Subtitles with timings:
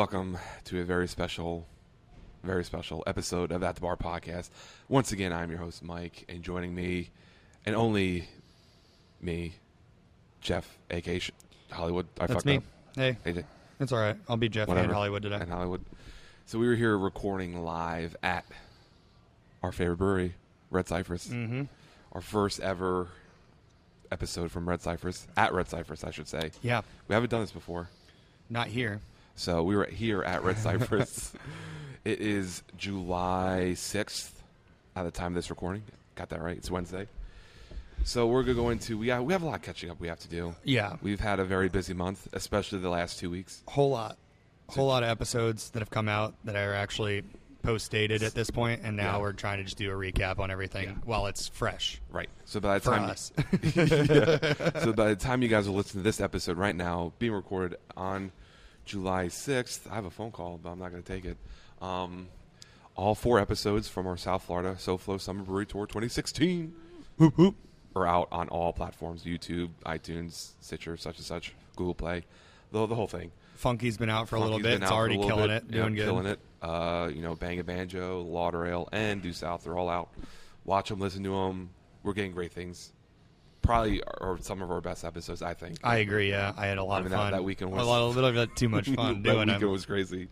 [0.00, 1.66] Welcome to a very special,
[2.42, 4.48] very special episode of At the Bar podcast.
[4.88, 7.10] Once again, I'm your host, Mike, and joining me,
[7.66, 8.26] and only
[9.20, 9.52] me,
[10.40, 11.32] Jeff, aka Sh-
[11.70, 12.06] Hollywood.
[12.18, 12.56] I That's fucked me.
[12.56, 12.62] up.
[12.96, 13.44] Hey, AJ,
[13.78, 14.16] it's all right.
[14.26, 14.84] I'll be Jeff whatever.
[14.84, 15.36] and Hollywood today.
[15.38, 15.84] And Hollywood.
[16.46, 18.46] So we were here recording live at
[19.62, 20.34] our favorite brewery,
[20.70, 21.28] Red Cypress.
[21.28, 21.64] Mm-hmm.
[22.12, 23.08] Our first ever
[24.10, 26.52] episode from Red Cypress, at Red Cypress, I should say.
[26.62, 27.90] Yeah, We haven't done this before.
[28.48, 29.02] not here.
[29.40, 31.32] So we were here at Red Cypress.
[32.04, 34.32] it is July 6th
[34.94, 35.82] at the time of this recording.
[36.14, 36.58] Got that right.
[36.58, 37.08] It's Wednesday.
[38.04, 39.98] So we're going to go into we have, we have a lot of catching up
[39.98, 40.54] we have to do.
[40.62, 43.62] Yeah, We've had a very busy month, especially the last two weeks.
[43.66, 44.18] whole lot,
[44.68, 47.22] whole lot of episodes that have come out that are actually
[47.62, 49.20] post dated at this point, and now Yeah.
[49.22, 50.94] we're trying to just do a recap on everything Yeah.
[51.06, 52.28] while it's fresh Right.
[52.44, 53.32] So by the for time us.
[53.74, 54.80] Yeah.
[54.84, 57.78] So by the time you guys are listening to this episode right now, being recorded
[57.96, 58.32] on
[58.90, 61.36] July 6th, I have a phone call, but I'm not going to take it.
[61.80, 62.26] Um,
[62.96, 66.74] all four episodes from our South Florida SoFlo Summer Brewery Tour 2016
[67.16, 67.54] Whoop, whoop.
[67.94, 72.24] are out on all platforms YouTube, iTunes, Stitcher, such and such, Google Play,
[72.72, 73.30] the, the whole thing.
[73.54, 74.82] Funky's been out for a little bit.
[74.82, 75.50] It's out for a already killing bit.
[75.50, 76.06] it, doing good.
[76.06, 76.40] Killing it.
[76.60, 80.08] Uh, you know, Bangin' Banjo, Lauderdale, and Due South, they're all out.
[80.64, 81.70] Watch them, listen to them.
[82.02, 82.92] We're getting great things.
[83.62, 85.78] Probably are some of our best episodes, I think.
[85.84, 86.30] I agree.
[86.30, 87.32] Yeah, I had a lot I mean, of fun.
[87.32, 89.70] that weekend a was- lot, a little bit too much fun that doing weekend them.
[89.70, 90.28] was crazy.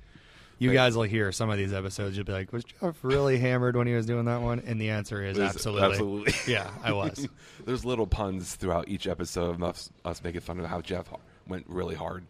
[0.61, 2.17] You guys will hear some of these episodes.
[2.17, 4.91] You'll be like, "Was Jeff really hammered when he was doing that one?" And the
[4.91, 5.83] answer is absolutely.
[5.89, 6.35] absolutely.
[6.53, 7.29] Yeah, I was.
[7.65, 11.07] There's little puns throughout each episode of us, us making fun of how Jeff
[11.47, 12.25] went really hard,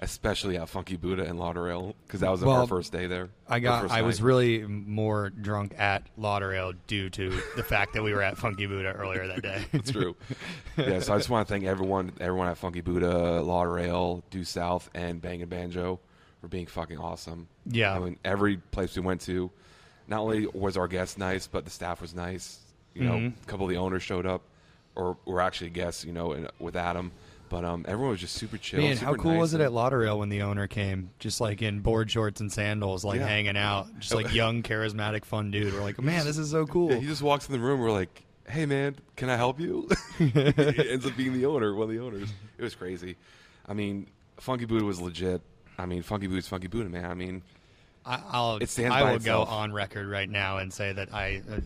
[0.00, 3.28] especially at Funky Buddha and Lauderdale because that was our first day there.
[3.48, 3.90] I got.
[3.90, 8.36] I was really more drunk at Lauderdale due to the fact that we were at
[8.38, 9.64] Funky Buddha earlier that day.
[9.72, 10.14] It's true.
[10.76, 14.88] yeah, so I just want to thank everyone, everyone at Funky Buddha, Lauderdale, Due South,
[14.94, 15.98] and Bangin' Banjo
[16.40, 17.48] for being fucking awesome.
[17.66, 17.94] Yeah.
[17.94, 19.50] I mean, every place we went to,
[20.06, 22.60] not only was our guests nice, but the staff was nice.
[22.94, 23.32] You know, Mhm.
[23.42, 24.42] a couple of the owners showed up,
[24.94, 26.04] or were actually guests.
[26.04, 27.10] You know, in, with Adam,
[27.48, 28.80] but um, everyone was just super chill.
[28.80, 31.80] Man, how cool nice, was it at Lauderdale when the owner came, just like in
[31.80, 33.26] board shorts and sandals, like Yeah.
[33.28, 35.72] hanging out, just like young, charismatic, fun dude.
[35.74, 36.90] We're like, man, this is so cool.
[36.90, 37.80] Yeah, he just walks in the room.
[37.80, 39.88] We're like, "Hey, man, can I help you?"
[40.18, 42.28] it ends up being the owner, one of the owners.
[42.58, 43.16] It was crazy.
[43.66, 44.06] I mean,
[44.38, 45.40] Funky Buddha was legit.
[45.78, 47.04] I mean, Funky Buddha's Funky Buddha, man.
[47.04, 47.42] I mean,
[48.04, 48.56] I, I'll.
[48.56, 49.48] It stands I by will itself.
[49.48, 51.60] go on record right now and say that I, uh,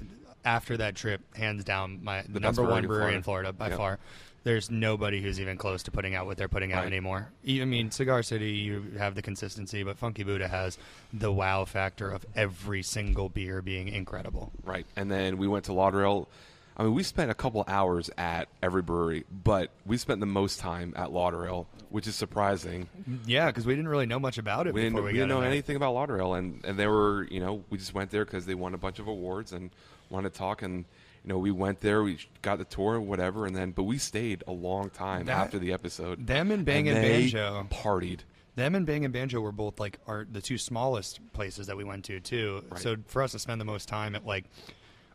[0.45, 3.53] after that trip, hands down, my number brewery one in brewery in Florida.
[3.53, 3.77] Florida by Yeah.
[3.77, 3.99] far.
[4.45, 6.87] There's nobody who's even close to putting out what they're putting out Right.
[6.89, 7.29] anymore.
[7.49, 10.79] I mean, Cigar City, you have the consistency, but Funky Buddha has
[11.13, 14.53] the wow factor of every single beer being incredible.
[14.65, 14.87] right.
[14.97, 16.29] And then we went to Lauderdale.
[16.77, 20.59] I mean, we spent a couple hours at every brewery, but we spent the most
[20.59, 22.89] time at Lauderdale, which is surprising.
[23.27, 25.29] Yeah, because we didn't really know much about it We didn't, before we we, didn't
[25.29, 28.47] know anything about Lauderdale, and and they were, you know, we just went there because
[28.47, 29.71] they won a bunch of awards and
[30.09, 30.87] wanted to talk, and
[31.25, 34.43] you know, we went there, we got the tour, whatever, and then but we stayed
[34.47, 36.27] a long time That- after the episode.
[36.27, 37.67] Them and Bang and they Banjo.
[37.71, 38.21] partied.
[38.55, 42.05] Them and Bangin' Banjo were both like our the two smallest places that we went
[42.05, 42.63] to too.
[42.71, 42.81] Right.
[42.83, 44.45] So for us to spend the most time at like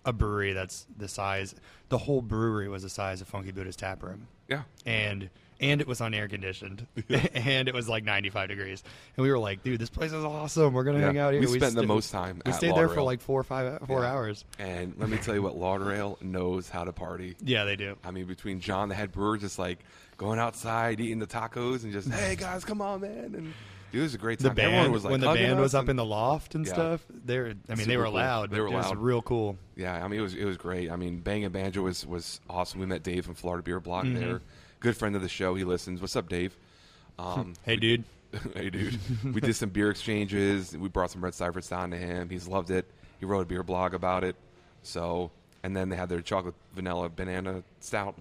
[0.06, 1.54] a brewery that's the size,
[1.90, 5.30] the whole brewery was the size of Funky Buddha's tap room, Yeah, and
[5.60, 6.86] and it was on air conditioned,
[7.34, 8.84] and it was like 95 degrees,
[9.16, 10.74] and we were like, dude, this place is awesome.
[10.74, 11.06] We're gonna Yeah.
[11.08, 11.42] hang out here.
[11.42, 14.12] We spent the most time We stayed there for like four or five four Yeah.
[14.12, 14.46] hours.
[14.60, 17.36] and let me tell you what, Lauderdale knows how to party.
[17.44, 17.96] Yeah, they do.
[18.04, 19.80] I mean, between John, the head brewer, just like
[20.18, 23.54] going outside, eating the tacos, and just, hey guys, come on, man, and
[23.92, 24.58] dude, it was a great The time.
[24.60, 26.74] Everyone band was like when the band was up in the loft and Yeah.
[26.74, 27.06] stuff.
[27.26, 28.14] They're, I mean, they were cool.
[28.16, 28.50] loud.
[28.50, 28.98] They but were it was loud.
[28.98, 29.58] real cool.
[29.76, 30.92] Yeah, I mean it was it was great.
[30.92, 32.80] I mean, Bangin' Banjo was was awesome.
[32.80, 34.20] We met Dave from Florida Beer Blog Mhm.
[34.20, 34.42] there.
[34.80, 35.56] Good friend of the show.
[35.56, 36.02] He listens.
[36.02, 36.56] What's up, Dave?
[37.20, 38.04] Um, Hey, dude.
[38.54, 39.00] hey, dude.
[39.34, 40.76] we did some beer exchanges.
[40.76, 42.30] We brought some Red Cypress down to him.
[42.30, 42.86] He's loved it.
[43.20, 44.36] He wrote a beer blog about it.
[44.84, 45.32] So,
[45.64, 48.16] and then they had their chocolate vanilla banana stout.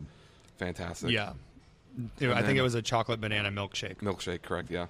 [0.58, 1.10] Fantastic.
[1.10, 1.32] Yeah.
[2.20, 3.96] It- I think it was a chocolate banana milkshake.
[3.98, 4.70] Milkshake, correct?
[4.70, 4.86] Yeah.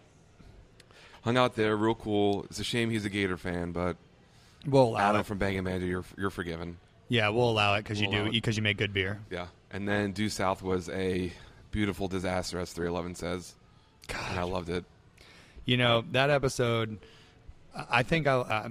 [1.22, 2.44] Hung out there, real cool.
[2.44, 3.96] It's a shame he's a Gator fan, but
[4.66, 5.26] We'll allow Adam it.
[5.26, 6.76] from Bangin' Banjo, you're you're forgiven.
[7.08, 8.32] Yeah, we'll allow it because you We'll allow do it.
[8.32, 9.20] because you make good beer.
[9.30, 9.46] Yeah.
[9.72, 11.32] And then Due South was a
[11.76, 13.54] beautiful disaster, as 311 says.
[14.30, 14.86] And I loved it.
[15.66, 16.98] You know that episode.
[17.74, 18.68] I I think I, uh,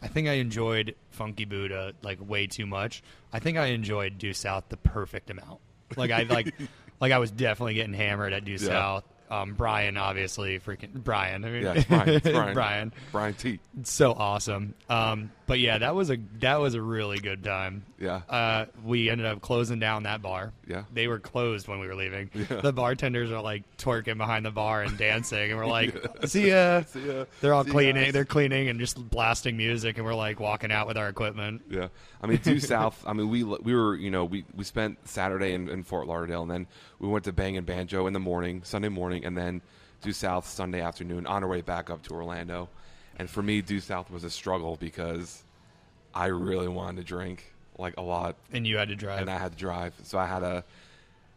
[0.00, 3.02] I think I enjoyed Funky Buddha like way too much.
[3.32, 5.58] I think I enjoyed Due South the perfect amount.
[5.96, 6.54] Like I like,
[7.00, 8.58] like I was definitely getting hammered at Due Yeah.
[8.58, 11.44] South Um, Brian, obviously, freaking Brian.
[11.44, 12.08] I mean, Yeah, it's Brian.
[12.08, 12.54] It's Brian.
[12.54, 12.92] Brian.
[13.12, 13.60] Brian T.
[13.78, 14.74] It's so awesome.
[14.88, 17.84] Um, but yeah, that was a that was a really good time.
[17.98, 18.22] Yeah.
[18.28, 20.52] Uh, we ended up closing down that bar.
[20.66, 20.84] Yeah.
[20.92, 22.30] They were closed when we were leaving.
[22.34, 22.60] Yeah.
[22.60, 25.94] The bartenders are like twerking behind the bar and dancing, and we're like,
[26.26, 27.24] "See ya." See ya.
[27.40, 28.04] They're all See cleaning.
[28.04, 28.12] guys.
[28.12, 31.62] They're cleaning and just blasting music, and we're like walking out with our equipment.
[31.68, 31.88] Yeah,
[32.22, 33.02] I mean due south.
[33.06, 36.42] I mean we we were you know we we spent Saturday in, in Fort Lauderdale,
[36.42, 36.66] and then
[37.00, 39.60] we went to Bang and Banjo in the morning, Sunday morning, and then
[40.02, 42.68] due south Sunday afternoon on our way back up to Orlando.
[43.18, 45.42] And for me, due south was a struggle because
[46.14, 49.20] I really wanted to drink like a lot, And you had to drive.
[49.22, 50.64] and I had to drive, so I had to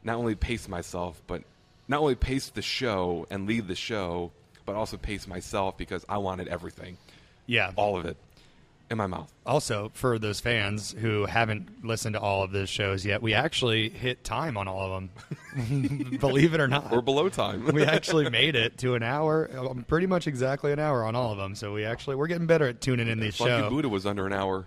[0.04, 1.42] not only pace myself, but
[1.88, 4.32] not only pace the show and lead the show,
[4.66, 6.98] but also pace myself because I wanted everything,
[7.48, 7.72] yeah.
[7.78, 8.18] all of it,
[8.94, 9.30] in my mouth.
[9.46, 13.90] Also, for those fans who haven't listened to all of those shows yet, we actually
[13.90, 16.18] hit time on all of them.
[16.20, 16.90] Believe it or not.
[16.92, 17.66] We're below time.
[17.68, 21.32] we actually made it to an hour, um, pretty much exactly an hour on all
[21.32, 21.56] of them.
[21.56, 23.70] So we actually we're getting better at tuning in these Funky show.
[23.70, 24.66] Buddha was under an hour.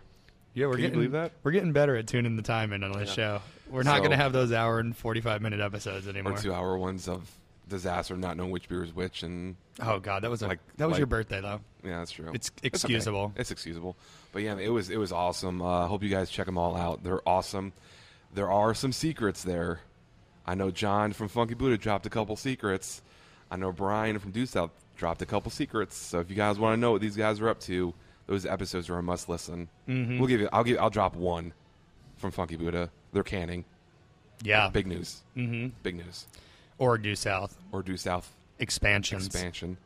[0.55, 1.33] Yeah, we're Can you getting believe that?
[1.43, 3.15] we're getting better at tuning the time in on this Yeah.
[3.39, 3.43] show.
[3.71, 6.37] We're not So- going to have those hour and forty five minute episodes or anymore.
[6.39, 7.31] two hour ones of
[7.69, 10.87] disaster, not knowing which beer is which, and Oh God, that was a, Like- that
[10.87, 11.61] was like- your birthday though.
[11.85, 12.31] yeah, that's true.
[12.35, 13.33] It's excusable.
[13.37, 13.97] It's excusable,
[14.33, 15.61] but yeah, it was it was awesome.
[15.63, 17.03] I uh, hope you guys check them all out.
[17.03, 17.73] They're awesome.
[18.35, 19.81] There are some secrets there.
[20.47, 23.03] I know John from Funky Buddha dropped a couple secrets.
[23.51, 25.97] I know Brian from Due South dropped a couple secrets.
[25.97, 27.95] So if you guys want to know what these guys are up to,
[28.27, 29.69] those episodes are a must listen.
[29.89, 30.19] Mhm.
[30.19, 30.49] We'll give you.
[30.53, 30.79] I'll give.
[30.79, 31.53] I'll drop one
[32.17, 32.91] from Funky Buddha.
[33.13, 33.65] They're canning.
[34.43, 34.69] Yeah.
[34.69, 35.23] Big news.
[35.35, 36.27] hmm Big news.
[36.79, 39.27] Or due south Or Due South expansions.
[39.27, 39.79] expansion.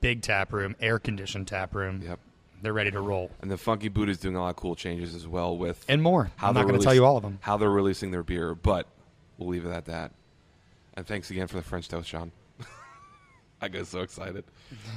[0.00, 2.02] Big tap room, air conditioned tap room.
[2.04, 2.18] Yep.
[2.60, 5.26] They're ready to roll And the Funky Buddha's doing a lot of cool changes as
[5.28, 6.30] well with and more.
[6.36, 7.38] how I'm not going to tell you all of them.
[7.40, 8.86] How they're releasing their beer, but
[9.38, 10.10] we'll leave it at that.
[10.94, 12.32] And thanks again for the French toast, Sean.
[13.60, 14.44] I get so excited.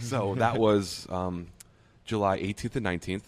[0.02, 1.48] So that was um,
[2.06, 3.24] July 18th and 19th.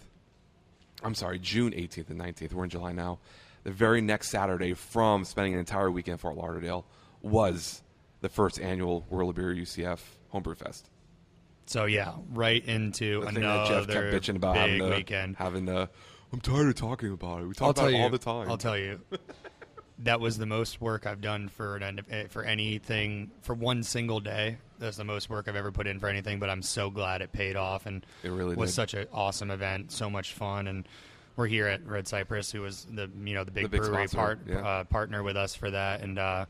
[1.04, 2.54] I'm sorry, June 18th and 19th.
[2.54, 3.20] We're in July now.
[3.64, 6.86] The very next Saturday from spending an entire weekend in Fort Lauderdale
[7.24, 7.81] was
[8.22, 10.00] the first annual World of Beer UCF
[10.30, 10.90] Homebrew Fest.
[11.66, 14.96] So yeah, right into The another thing that Jeff kept bitching about big having the,
[14.96, 15.36] weekend.
[15.38, 15.90] having the.
[16.31, 17.46] I'm tired of talking about it.
[17.48, 18.50] We talk I'll about it you all the time.
[18.50, 19.00] I'll tell you.
[20.00, 24.20] that was the most work I've done for an eh, for anything for one single
[24.20, 24.58] day.
[24.80, 26.40] That's the most work I've ever put in for anything.
[26.40, 28.75] But I'm so glad it paid off and It really was did.
[28.75, 29.92] such an awesome event.
[29.92, 30.88] So much fun and.
[31.36, 34.18] We're here at Red Cypress, who was the you know the big, big brewery sponsor,
[34.18, 34.60] part yeah.
[34.60, 36.46] uh, partner with us for that, and uh,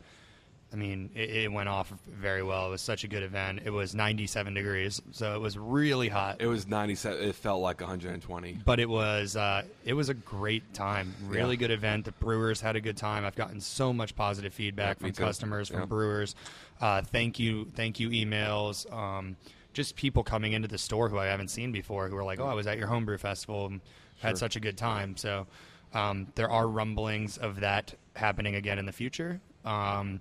[0.74, 2.68] I mean it, it went off very well.
[2.68, 3.62] It was such a good event.
[3.64, 6.38] It was 97 degrees, so it was really hot.
[6.40, 7.22] It was 97.
[7.24, 8.60] It felt like 120.
[8.66, 11.14] but it was uh, it was a great time.
[11.28, 11.60] Really Yeah.
[11.60, 12.06] good event.
[12.06, 13.24] The brewers had a good time.
[13.24, 15.24] I've gotten so much positive feedback Yeah, from too.
[15.24, 15.86] customers, from Yeah.
[15.86, 16.36] brewers.
[16.82, 18.92] Uh, thank you, thank you emails.
[18.92, 19.38] Um,
[19.74, 22.46] just people coming into the store who I haven't seen before, who are like, "Oh,
[22.48, 23.82] I was at your homebrew festival and
[24.22, 24.30] Sure.
[24.30, 25.46] had such a good time." So
[25.94, 29.40] um, there are rumblings of that happening again in the future.
[29.66, 30.20] Um,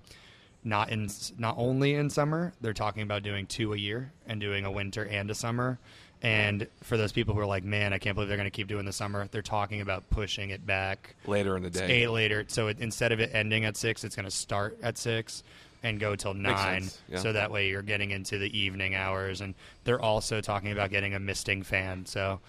[0.63, 4.65] not in not only in summer, they're talking about doing two a year and doing
[4.65, 5.79] a winter and a summer.
[6.21, 8.67] And for those people who are like, "Man, I can't believe they're going to keep
[8.67, 12.03] doing the summer," they're talking about pushing it back Later in the day.
[12.03, 12.45] eight later.
[12.47, 15.43] So it, instead of it ending at six, it's going to start at six
[15.83, 16.89] and go till nine.
[17.09, 17.19] yeah.
[17.19, 19.41] So that way you're getting into the evening hours.
[19.41, 22.05] And they're also talking about getting a misting fan.
[22.05, 22.39] So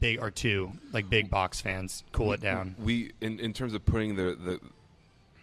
[0.00, 2.74] big or two, like big box fans, cool it down.
[2.82, 4.60] We in, in terms of putting the, the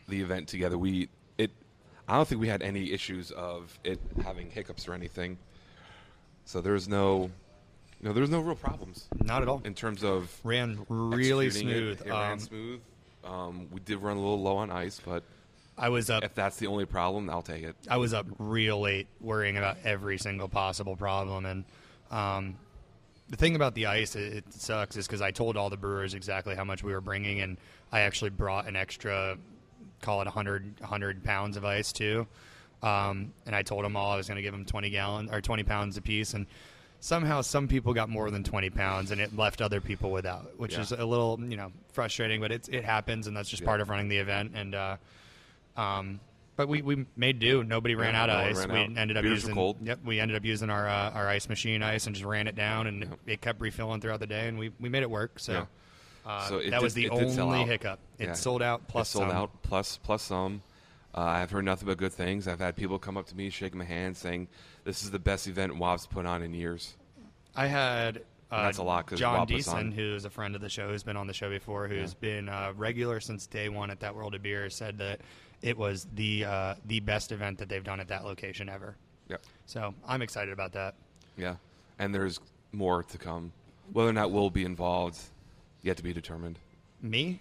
[0.09, 1.07] the event together, we.
[2.09, 5.37] I don't think we had any issues of it having hiccups or anything.
[6.45, 7.29] So there's no,
[8.01, 9.61] no, there's no real problems Not at all.
[9.63, 11.53] in terms of Ran really it.
[11.53, 12.01] smooth.
[12.01, 12.81] It, ran Um, smooth.
[13.23, 15.23] Um, we did run a little low on ice, but
[15.77, 17.75] I was up if that's the only problem, I'll take it.
[17.89, 21.45] I was up real late worrying about every single possible problem.
[21.45, 21.63] And
[22.11, 22.55] um,
[23.29, 26.15] the thing about the ice, it, it sucks, is because I told all the brewers
[26.15, 27.57] exactly how much we were bringing, and
[27.91, 29.37] I actually brought an extra,
[30.01, 32.27] call it 100, 100 pounds of ice too.
[32.81, 35.41] Um, and I told them all I was going to give them 20 gallons or
[35.41, 36.33] 20 pounds apiece.
[36.33, 36.45] And
[37.01, 40.73] somehow some people got more than 20 pounds and it left other people without, which
[40.73, 40.81] Yeah.
[40.81, 43.27] is a little, you know, frustrating, but it's, it happens.
[43.27, 43.67] And that's just Yeah.
[43.67, 44.53] part of running the event.
[44.55, 44.97] And, uh,
[45.75, 46.19] um,
[46.55, 47.63] but we, we made do.
[47.63, 48.67] Nobody ran Yeah, out of no ice.
[48.67, 48.97] we out.
[48.97, 49.77] ended up Beers using cold.
[49.81, 52.55] Yep, we ended up using our uh, our ice machine ice and just ran it
[52.55, 55.39] down, and it kept refilling throughout the day, and we, we made it work.
[55.39, 55.65] So, Yeah.
[56.25, 57.99] Uh, So it that did- was the it did sell only hiccup.
[58.17, 58.33] It Yeah.
[58.33, 59.37] sold out plus it sold some.
[59.37, 60.61] out plus plus some.
[61.15, 62.47] Uh, I've heard nothing but good things.
[62.47, 64.47] I've had people come up to me, shake my hand, saying,
[64.83, 66.95] "This is the best event WOB's put on in years."
[67.55, 69.47] I had uh, that's a lot 'cause John.
[69.47, 72.47] Deason, who's a friend of the show, who's been on the show before, who's been
[72.49, 75.21] uh, regular since day one at that World of Beer, said that
[75.61, 78.95] it was the uh, the best event that they've done at that location ever.
[79.29, 79.43] Yep.
[79.65, 80.95] So I'm excited about that.
[81.37, 81.55] Yeah.
[81.99, 82.39] And there's
[82.71, 83.51] more to come.
[83.93, 85.19] Whether or not we'll be involved,
[85.83, 86.59] yet to be determined.
[87.01, 87.39] Me,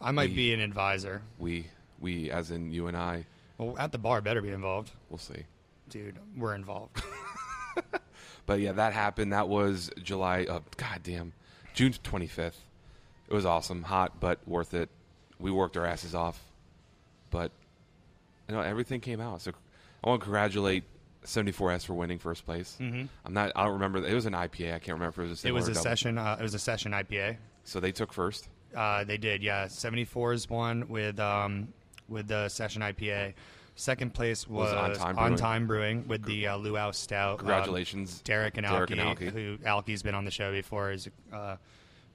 [0.00, 0.36] I might Me.
[0.36, 1.22] be an advisor.
[1.38, 1.66] We,
[2.00, 3.26] we, as in you and I,
[3.58, 5.44] Well, at the bar, better be involved, we'll see.
[5.88, 6.16] dude.
[6.36, 7.02] We're involved.
[8.46, 9.32] But yeah, that happened.
[9.32, 10.46] That was July.
[10.48, 11.32] Uh, God damn,
[11.74, 12.52] June 25th.
[13.28, 14.88] It was awesome, hot, but worth it.
[15.40, 16.40] We worked our asses off,
[17.32, 17.50] but
[18.48, 19.42] you know everything came out.
[19.42, 19.50] So
[20.04, 20.84] I want to congratulate
[21.24, 22.76] 74S for winning first place.
[22.80, 23.08] Mhm.
[23.24, 23.50] I'm not.
[23.56, 24.06] I don't remember.
[24.06, 24.74] It was an IPA.
[24.74, 25.82] I can't remember if it was a it single was or a double.
[25.82, 26.16] session.
[26.16, 27.36] Uh, it was a session IPA.
[27.66, 28.48] So they took first.
[28.74, 29.66] Uh, they did, yeah.
[29.66, 31.68] 74s won with um,
[32.08, 33.34] with the session IPA.
[33.74, 35.36] Second place was, Was On Time On Brewing.
[35.38, 37.32] Time Brewing with the uh, Luau Stout.
[37.32, 39.26] Um, Congratulations, Derek and Derek Alki, and Alki.
[39.26, 40.92] who Alki's been on the show before.
[40.92, 41.56] is a uh,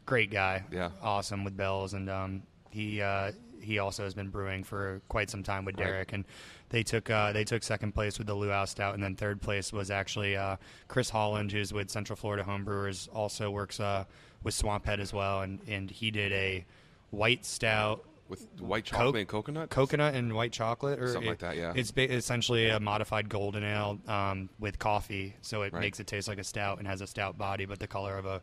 [0.06, 0.64] great guy.
[0.72, 0.90] Yeah.
[1.04, 5.44] awesome with bells, and um, he uh, he also has been brewing for quite some
[5.44, 5.86] time with Right.
[5.86, 6.26] Derek, and
[6.70, 9.72] they took uh, they took second place with the Luau Stout, and then third place
[9.72, 10.56] was actually uh,
[10.88, 14.06] Chris Holland, who's with Central Florida Homebrewers, also works uh,
[14.44, 16.66] with Swamphead as well, and and he did a
[17.12, 19.70] white stout with white Coke- chocolate and coconut.
[19.70, 21.74] coconut and white chocolate, or Something it- like that, yeah.
[21.76, 25.82] It's ba- essentially a modified golden ale um, with coffee, so it Right.
[25.82, 28.26] makes it taste like a stout and has a stout body, but the color of
[28.26, 28.42] a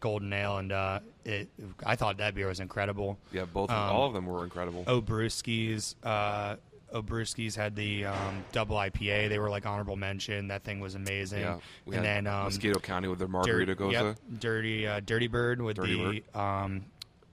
[0.00, 0.56] golden ale.
[0.56, 1.48] And uh, it,
[1.84, 3.18] I thought that beer was incredible.
[3.30, 3.70] Yeah, both.
[3.70, 4.84] Um, all of them were incredible.
[4.86, 6.56] Obrewski's, uh,
[6.94, 9.28] Obrewski's had the um, double IPA.
[9.28, 10.48] They were like honorable mention.
[10.48, 11.40] That thing was amazing.
[11.42, 11.58] yeah,
[11.92, 13.92] and then um, Mosquito County with their margarita gose.
[13.92, 16.84] yep, dirty, uh, dirty bird with Dirty the um,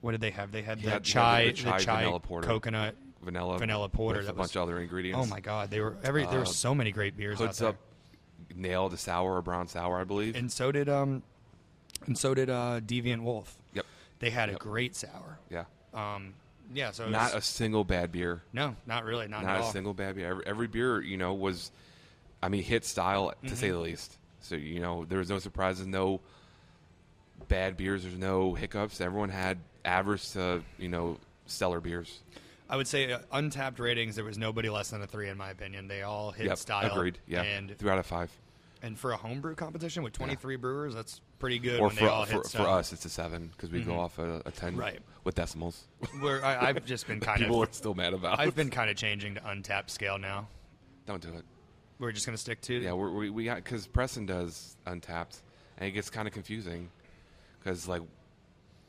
[0.02, 0.52] what did they have?
[0.52, 2.48] They had He the had- he had chai, the chai vanilla porter.
[2.48, 5.20] coconut vanilla, vanilla porter with that a bunch of other ingredients.
[5.22, 7.70] Oh my god, they were every there were Uh, so many great beers Hoods out
[7.70, 7.76] up,
[8.56, 10.36] nailed a sour or brown sour, I believe.
[10.36, 11.24] And so did um
[12.06, 13.58] and so did uh Deviant Wolf.
[13.74, 13.86] yep,
[14.20, 15.40] They had a great sour.
[15.50, 15.66] yeah.
[15.94, 16.34] Um
[16.74, 18.44] yeah, so Not a single bad beer.
[18.54, 19.72] No, not really, not, Not a all.
[19.72, 20.30] single bad beer.
[20.30, 21.72] Every, every beer, you know, was,
[22.42, 23.56] I mean, hit style to Mm-hmm.
[23.56, 24.18] say the least.
[24.42, 26.20] So you know, there was no surprises, no
[27.48, 28.04] bad beers.
[28.04, 29.02] There's no hiccups.
[29.02, 32.20] Everyone had average to you know stellar beers.
[32.70, 35.50] I would say uh, Untappd ratings there was nobody less than a 3 in my
[35.52, 35.88] opinion.
[35.88, 36.92] They all hit Yep, style.
[36.92, 37.20] agreed.
[37.28, 38.32] Yeah, And three out of five.
[38.84, 42.10] And for a homebrew competition with 23 brewers, that's pretty good Or when for they
[42.10, 44.00] all for, hit for us, it's a seven because we go mm-hmm.
[44.02, 45.00] off a, a ten Right.
[45.24, 45.86] with decimals.
[46.20, 48.42] Where I, I've just been kind People of are still mad about.
[48.42, 50.50] I've been kind of changing to Untappd scale now.
[51.06, 51.46] Don't do it.
[51.98, 55.40] We're just going to stick to Yeah, we're, we we got because Preston does Untappd,
[55.78, 56.90] and it gets kind of confusing
[57.60, 58.02] because like,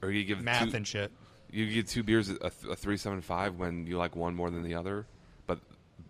[0.03, 1.13] or you give math two, and shit.
[1.53, 4.51] you get two beers a, th- a three seven five when you like one more
[4.51, 5.07] than the other,
[5.47, 5.61] but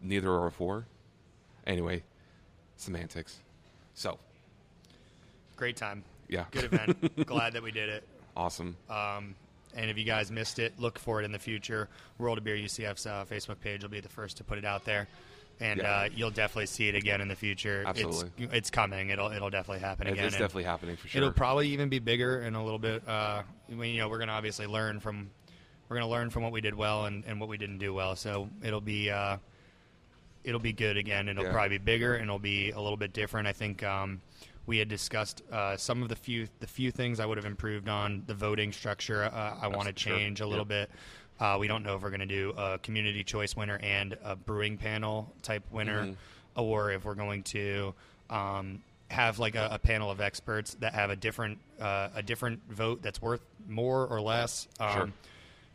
[0.00, 0.86] neither are a four.
[1.66, 2.02] Anyway,
[2.76, 3.40] semantics.
[3.94, 4.18] So
[5.56, 6.02] Great time.
[6.28, 7.26] yeah, Good event.
[7.26, 8.06] Glad that we did it.
[8.36, 8.76] awesome.
[8.90, 9.34] Um,
[9.76, 11.88] and if you guys missed it, look for it in the future.
[12.18, 14.84] World of Beer UCF's uh, Facebook page will be the first to put it out
[14.84, 15.06] there,
[15.60, 15.90] and Yeah.
[15.90, 17.82] uh, you'll definitely see it again in the future.
[17.86, 18.30] Absolutely.
[18.44, 19.10] it's, it's coming.
[19.10, 20.26] It'll it'll definitely happen It's, again.
[20.26, 21.20] it's definitely happening for sure.
[21.22, 23.02] It'll probably even be bigger and a little bit.
[23.08, 25.30] Uh, I mean, you know, we're gonna obviously learn from
[25.88, 28.14] we're gonna learn from what we did well and, and what we didn't do well.
[28.16, 29.36] So it'll be uh,
[30.44, 31.28] it'll be good again.
[31.28, 31.52] It'll Yeah.
[31.52, 33.48] probably be bigger and it'll be a little bit different.
[33.48, 34.20] I think um,
[34.66, 37.88] we had discussed uh, some of the few the few things I would have improved
[37.88, 39.24] on the voting structure.
[39.24, 40.16] Uh, I want to Sure.
[40.16, 40.88] change a little Yep.
[40.88, 40.90] bit.
[41.40, 44.36] Uh, we don't know if we're going to do a community choice winner and a
[44.36, 46.16] brewing panel type winner, Mhm.
[46.54, 47.94] or if we're going to
[48.30, 52.60] um, have like a, a panel of experts that have a different uh, a different
[52.70, 54.68] vote that's worth more or less.
[54.80, 55.10] Um, Sure.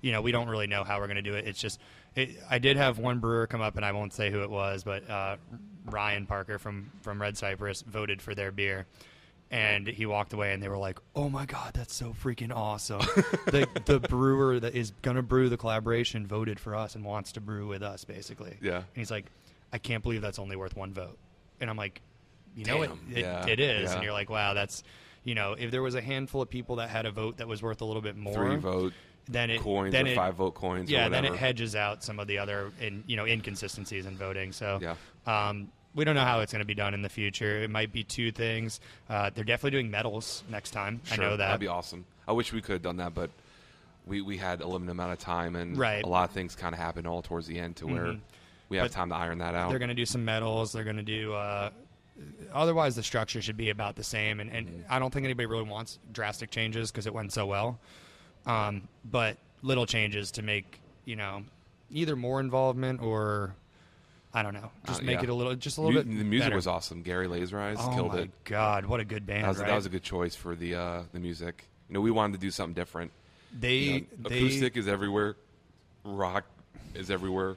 [0.02, 1.46] You know, we don't really know how we're going to do it.
[1.46, 1.80] It's just
[2.16, 4.84] it, I did have one brewer come up, and I won't say who it was,
[4.84, 5.38] but uh,
[5.86, 8.86] Ryan Parker from from Red Cypress voted for their beer.
[9.52, 13.00] And he walked away, and they were like, "Oh my god, that's so freaking awesome!"
[13.48, 17.42] the the brewer that is gonna brew the collaboration voted for us and wants to
[17.42, 18.58] brew with us, basically.
[18.62, 18.76] Yeah.
[18.78, 19.26] And he's like,
[19.74, 21.18] "I can't believe that's only worth one vote."
[21.60, 22.02] And I'm like,
[22.56, 23.48] "You know, it, it, Yeah.
[23.48, 23.96] it is." Yeah.
[23.96, 24.84] And you're like, "Wow, that's."
[25.24, 27.62] You know, if there was a handful of people that had a vote that was
[27.62, 28.94] worth a little bit more, Three vote
[29.32, 30.90] then it coins then or it, five vote coins.
[30.90, 34.52] yeah, then it hedges out some of the other in, you know inconsistencies in voting.
[34.52, 34.96] So Yeah.
[35.28, 37.62] um, we don't know how it's going to be done in the future.
[37.64, 38.80] It might be two things.
[39.10, 41.00] Uh, they're definitely doing medals next time.
[41.12, 41.38] I know that.
[41.38, 42.06] That'd be awesome.
[42.28, 43.30] I wish we could have done that, but
[44.06, 46.04] we, we had a limited amount of time, and Right.
[46.04, 48.20] a lot of things kind of happened all towards the end to where Mhm.
[48.70, 49.70] we have But time to iron that out.
[49.70, 50.72] They're going to do some medals.
[50.72, 51.34] They're going to do.
[51.34, 51.70] Uh,
[52.54, 54.40] otherwise, the structure should be about the same.
[54.40, 54.94] And, and Mm-hmm.
[54.94, 57.80] I don't think anybody really wants drastic changes because it went so well.
[58.46, 61.44] Um, but little changes to make you know
[61.92, 63.54] either more involvement or
[64.34, 65.24] I don't know, just Uh, make yeah.
[65.24, 66.08] it a little, just a little bit.
[66.08, 66.56] the music better.
[66.56, 67.02] was awesome.
[67.02, 68.44] Gary Lazer Eyes Oh killed my it.
[68.44, 69.44] god, what a good band!
[69.44, 69.68] That was, right?
[69.68, 71.66] that was a good choice for the uh, the music.
[71.90, 73.12] You know, we wanted to do something different.
[73.60, 75.36] they You know, they acoustic is everywhere,
[76.04, 76.46] rock
[76.94, 77.56] is everywhere.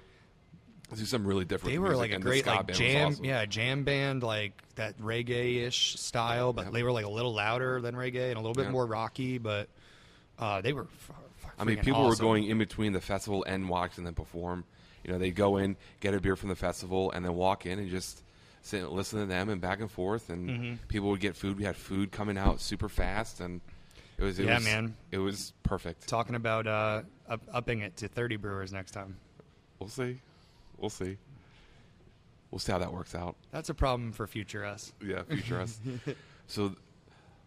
[0.97, 1.73] do something really different.
[1.75, 3.25] They were like a great like jam, awesome.
[3.25, 6.73] yeah, jam band like that reggae-ish style, but Yep.
[6.75, 8.71] they were like a little louder than reggae and a little bit Yeah.
[8.73, 9.37] more rocky.
[9.39, 9.69] But
[10.39, 10.83] uh, they were.
[10.83, 11.11] F-
[11.59, 14.65] I mean, people were going in between the festival and walks and then perform.
[15.05, 17.79] You know, they'd go in, get a beer from the festival, and then walk in
[17.79, 18.23] and just
[18.63, 20.31] sit and listen to them and back and forth.
[20.31, 20.75] And Mm-hmm.
[20.89, 21.59] people would get food.
[21.59, 23.61] We had food coming out super fast, and
[24.19, 24.97] it was it Yeah, was, man.
[25.11, 26.07] It was perfect.
[26.09, 29.17] talking about uh, up, upping it to 30 brewers next time.
[29.79, 30.21] We'll see.
[30.79, 31.17] We'll see.
[32.51, 33.37] We'll see how that works out.
[33.51, 34.93] That's a problem for future us.
[35.05, 35.79] Yeah, future us.
[36.49, 36.75] So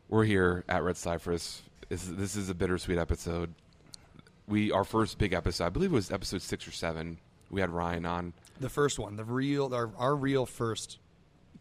[0.09, 1.61] we're here at Red Cypress.
[1.89, 3.53] This is, this is a bittersweet episode.
[4.47, 7.17] We our first big episode, I believe it was episode six or seven.
[7.49, 8.33] We had Ryan on.
[8.59, 10.97] The first one, the real, our, our real first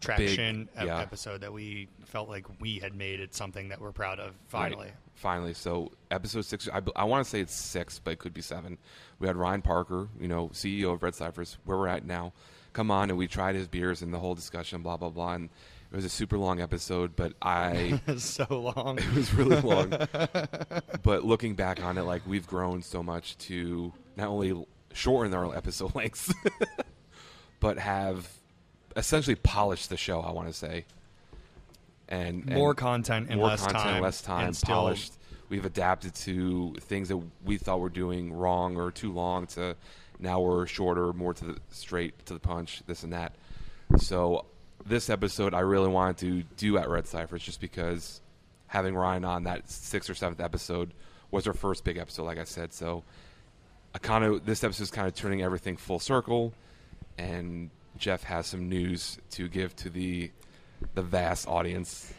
[0.01, 1.01] traction ep- yeah.
[1.01, 4.35] episode that we felt like we had made it something that we're proud of.
[4.49, 4.95] Finally, Right.
[5.15, 5.55] Finally.
[5.55, 8.79] So episode six, I, I want to say it's six, but it could be seven.
[9.19, 12.33] We had Ryan Parker, you know, CEO of Red Cypress, where we're at now,
[12.73, 15.35] come on, and we tried his beers and the whole discussion, blah blah blah.
[15.35, 15.51] And
[15.95, 18.99] it was a super long episode, but I so long.
[18.99, 19.91] it was really long.
[21.05, 25.57] but looking back on it, like we've grown so much to not only shorten our
[25.57, 26.35] episode lengths,
[27.61, 28.29] but have
[28.97, 30.21] essentially polished the show.
[30.21, 30.85] I want to say,
[32.09, 35.13] and, and More content in more less content, time, less time, and still- polished.
[35.49, 39.77] We've adapted to things that we thought were doing wrong or too long to
[40.19, 43.37] now we're shorter, more to the straight to the punch, this and that.
[43.99, 44.47] So
[44.87, 48.21] this episode I really wanted to do at Red Cypress just because
[48.67, 50.93] having Ryan on that sixth or seventh episode
[51.31, 52.73] was our first big episode, like I said.
[52.73, 53.03] So
[53.95, 56.53] I kind of this episode is kind of turning everything full circle,
[57.19, 60.31] and Jeff has some news to give to the
[60.95, 62.13] the vast audience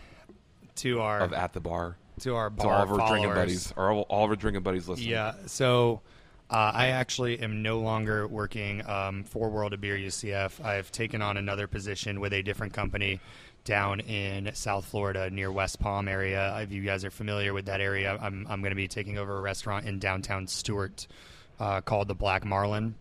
[0.75, 3.10] to our of at the bar to our to bar all of our followers.
[3.10, 5.10] drinking buddies, or all, all of our drinking buddies listening.
[5.10, 5.34] Yeah.
[5.48, 6.01] So
[6.49, 10.63] uh, I actually am no longer working um, for World of Beer UCF.
[10.63, 13.19] I've taken on another position with a different company
[13.63, 16.55] down in South Florida near West Palm area.
[16.59, 19.37] If you guys are familiar with that area, I'm, I'm going to be taking over
[19.37, 21.07] a restaurant in downtown Stuart
[21.59, 22.93] uh, called the Black Marlin,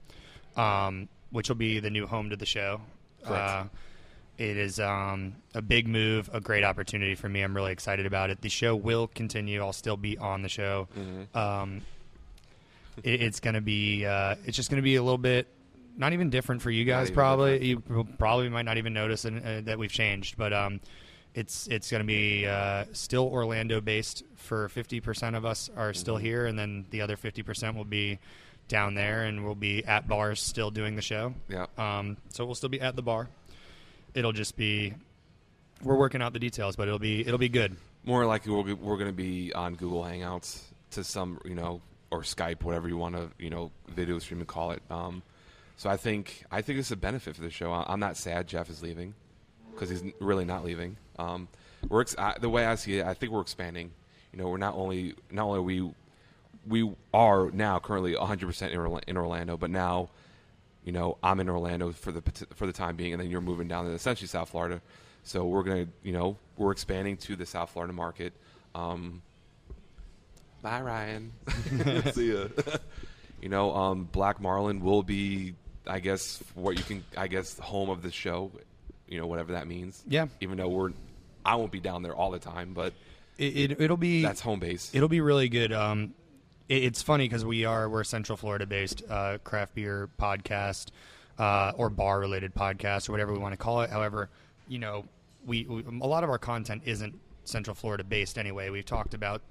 [0.56, 2.80] um, which will be the new home to the show.
[3.22, 3.50] Correct.
[3.50, 3.64] Uh,
[4.38, 7.42] it is um, a big move, a great opportunity for me.
[7.42, 8.40] I'm really excited about it.
[8.40, 9.62] The show will continue.
[9.62, 10.88] I'll still be on the show.
[11.34, 11.82] Um,
[13.02, 14.06] it, it's going to be.
[14.06, 15.48] Uh, it's just going to be a little bit,
[15.96, 17.10] not even different for you guys.
[17.10, 17.80] Probably you
[18.18, 20.80] probably might not even notice in, uh, that we've changed, but um,
[21.34, 24.24] it's it's going to be uh, still Orlando based.
[24.36, 28.18] For 50% of us are still here, and then the other 50% will be
[28.68, 31.32] down there, and we'll be at bars still doing the show.
[31.48, 31.64] yeah.
[31.78, 33.28] Um, so we'll still be at the bar.
[34.14, 34.92] It'll just be
[35.82, 37.76] we're working out the details, but it'll be it'll be good.
[38.04, 41.80] More likely, we're, we're going to be on Google Hangouts to some, you know,
[42.14, 44.82] or Skype, whatever you want to, you know, video stream and call it.
[44.90, 45.22] Um,
[45.76, 47.72] so I think I think it's a benefit for the show.
[47.72, 49.14] I- I'm not sad Jeff is leaving
[49.72, 50.96] because he's really not leaving.
[51.18, 51.48] Um,
[51.88, 53.90] we're ex- I, the way I see it, I think we're expanding.
[54.32, 55.94] You know, we're not only not only we
[56.66, 60.10] we are now currently 100 percent in, Orlando, but now
[60.84, 62.22] you know, I'm in Orlando for the
[62.54, 64.80] for the time being, and then you're moving down to essentially South Florida.
[65.24, 68.32] So we're gonna, you know, we're expanding to the South Florida market.
[68.74, 69.22] Um,
[70.64, 71.32] bye, Ryan.
[72.12, 72.46] See ya.
[73.42, 75.54] you know, um, Black Marlin will be,
[75.86, 78.50] I guess, what you can, I guess, home of the show.
[79.06, 80.02] You know, whatever that means.
[80.08, 80.26] Yeah.
[80.40, 80.92] Even though we're,
[81.44, 82.94] I won't be down there all the time, but
[83.36, 84.90] It, it it'll be that's home base.
[84.94, 85.72] It'll be really good.
[85.72, 86.14] Um,
[86.68, 90.88] it, it's funny because we are we're a Central Florida based uh, craft beer podcast
[91.38, 93.90] uh, or bar related podcast or whatever we want to call it.
[93.90, 94.30] However,
[94.68, 95.04] you know,
[95.44, 97.14] we, we a lot of our content isn't
[97.44, 98.70] Central Florida based anyway.
[98.70, 99.42] We've talked about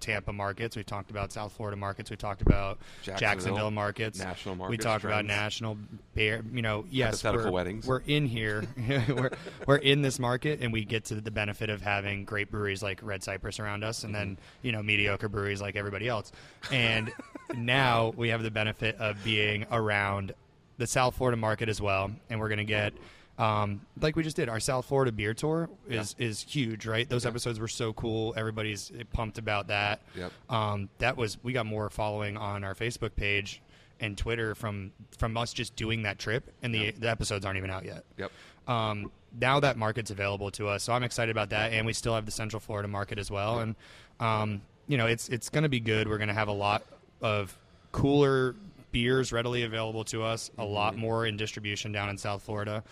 [0.00, 4.54] Tampa markets, we've talked about South Florida markets, we've talked about Jacksonville, Jacksonville, markets, national
[4.54, 4.78] markets.
[4.78, 5.78] We talked about national
[6.14, 6.44] beer.
[6.52, 7.86] You know, yes, we're, weddings.
[7.86, 8.64] We're in here.
[9.08, 9.30] we're
[9.66, 13.00] we're in this market, and we get to the benefit of having great breweries like
[13.02, 14.66] Red Cypress around us, and then mm-hmm.
[14.66, 16.32] you know mediocre breweries like everybody else.
[16.70, 17.12] And
[17.56, 20.32] now we have the benefit of being around
[20.78, 22.92] the South Florida market as well, and we're going to get.
[23.38, 27.08] Um, like we just did, our South Florida beer tour is is huge, right?
[27.08, 28.34] Those episodes were so cool.
[28.36, 30.02] Everybody's pumped about that.
[30.16, 30.32] Yep.
[30.50, 33.62] Um, that was we got more following on our Facebook page
[34.00, 37.70] and Twitter from from us just doing that trip, and the the episodes aren't even
[37.70, 38.04] out yet.
[38.16, 38.32] Yep.
[38.66, 42.14] Um, now that market's available to us, so I'm excited about that, and we still
[42.14, 43.76] have the Central Florida market as well, and
[44.18, 46.08] um, you know it's it's going to be good.
[46.08, 46.82] We're going to have a lot
[47.22, 47.56] of
[47.92, 48.56] cooler
[48.90, 52.82] beers readily available to us, a lot more in distribution down in South Florida.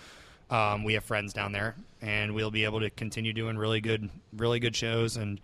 [0.49, 4.11] Um, we have friends down there, and we'll be able to continue doing really good,
[4.33, 5.41] really good shows, and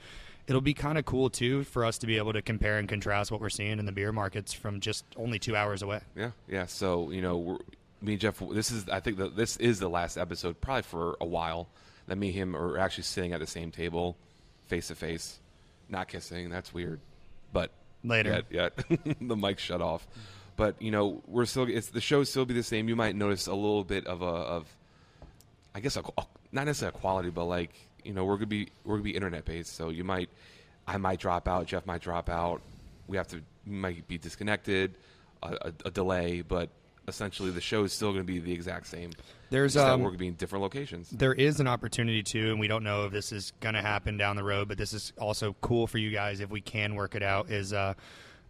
[0.46, 3.30] it'll be kind of cool too for us to be able to compare and contrast
[3.30, 6.00] what we're seeing in the beer markets from just only two hours away.
[6.16, 6.66] Yeah, yeah.
[6.66, 7.58] So you know, we're,
[8.00, 8.40] me and Jeff.
[8.52, 11.68] This is I think that this is the last episode, probably for a while.
[12.06, 14.16] That me and him are actually sitting at the same table,
[14.66, 15.38] face to face,
[15.88, 16.50] not kissing.
[16.50, 17.00] That's weird,
[17.52, 17.70] but
[18.04, 18.44] Later.
[18.50, 20.06] yet, yet the mic shut off.
[20.56, 21.68] But you know, we're still.
[21.68, 22.88] It's the show still be the same.
[22.88, 24.76] You might notice a little bit of a of,
[25.74, 26.02] I guess, a,
[26.52, 27.70] not necessarily a quality, but like
[28.04, 29.74] you know, we're gonna be we're gonna be internet based.
[29.74, 30.28] So you might,
[30.86, 31.66] I might drop out.
[31.66, 32.60] Jeff might drop out.
[33.06, 34.96] We have to we might be disconnected,
[35.42, 36.70] a, a, a delay, but
[37.08, 39.10] essentially the show is still going to be the exact same.
[39.50, 41.10] There's um, we're going to be in different locations.
[41.10, 44.16] there is an opportunity too, and we don't know if this is going to happen
[44.16, 47.14] down the road, but this is also cool for you guys if we can work
[47.14, 47.50] it out.
[47.50, 47.94] Is uh,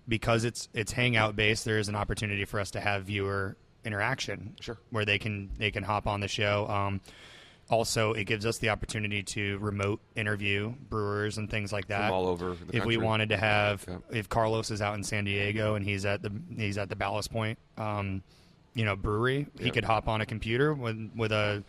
[0.07, 4.55] because it's it's hangout based, there is an opportunity for us to have viewer interaction,
[4.61, 4.79] Sure.
[4.91, 6.67] where they can they can hop on the show.
[6.69, 7.01] Um,
[7.71, 12.09] also, it gives us the opportunity to remote interview brewers and things like that.
[12.09, 13.99] From all over if we wanted to have, Yeah.
[14.11, 17.33] if Carlos is out in San Diego and he's at the he's at the Ballast
[17.33, 18.23] Point, um,
[18.75, 21.63] you know, brewery, he could hop on a computer with with a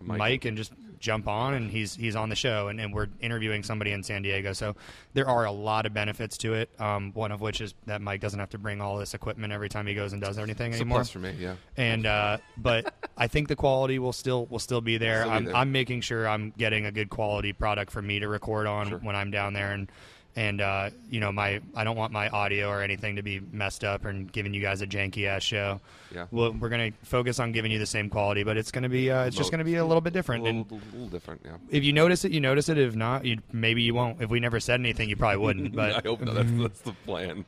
[0.00, 0.18] Mic.
[0.18, 0.44] mic.
[0.44, 3.92] and just jump on, and he's he's on the show, and, and we're interviewing somebody
[3.92, 4.52] in San Diego.
[4.52, 4.76] So
[5.14, 6.70] there are a lot of benefits to it.
[6.78, 9.68] Um, one of which is that Mike doesn't have to bring all this equipment every
[9.68, 11.34] time he goes and does anything It's anymore plus for me.
[11.38, 11.54] Yeah.
[11.76, 15.20] and uh, but I think the quality will still will still be there.
[15.22, 15.56] Still be I'm, there.
[15.56, 18.98] I'm making sure I'm getting a good quality product for me to record on Sure.
[18.98, 19.90] when I'm down there, and
[20.38, 23.82] and uh, you know my I don't want my audio or anything to be messed
[23.82, 25.80] up and giving you guys a janky ass show.
[26.14, 26.26] Yeah.
[26.30, 29.24] Well, we're gonna focus on giving you the same quality, but it's gonna be uh,
[29.24, 30.44] it's just gonna be a little bit A different.
[30.44, 31.40] little, And little different.
[31.44, 31.56] Yeah.
[31.70, 32.78] if you notice it, you notice it.
[32.78, 34.22] If not, you maybe you won't.
[34.22, 35.74] If we never said anything, you probably wouldn't.
[35.78, 36.36] But I hope not.
[36.36, 37.44] That's, that's the plan.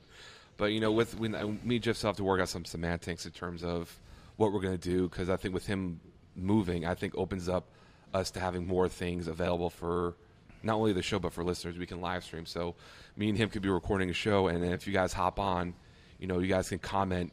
[0.57, 2.65] But you know, with when uh, me and Jeff still have to work out some
[2.65, 3.97] semantics in terms of
[4.37, 6.01] what we're going to do because I think with him
[6.35, 7.67] moving, I think opens up
[8.13, 10.17] us to having more things available for
[10.63, 11.79] not only the show but for listeners.
[11.79, 12.47] We can live stream.
[12.47, 12.75] So
[13.17, 15.75] me and him could be recording a show, and if you guys hop on,
[16.19, 17.33] you know, you guys can comment,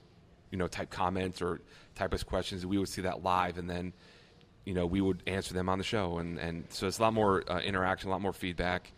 [0.51, 1.61] you know, type comments or
[1.95, 2.65] type us questions.
[2.65, 3.93] We would see that live, and then
[4.67, 7.13] you know, we would answer them on the show, and and so it's a lot
[7.13, 8.91] more uh, interaction, a lot more feedback.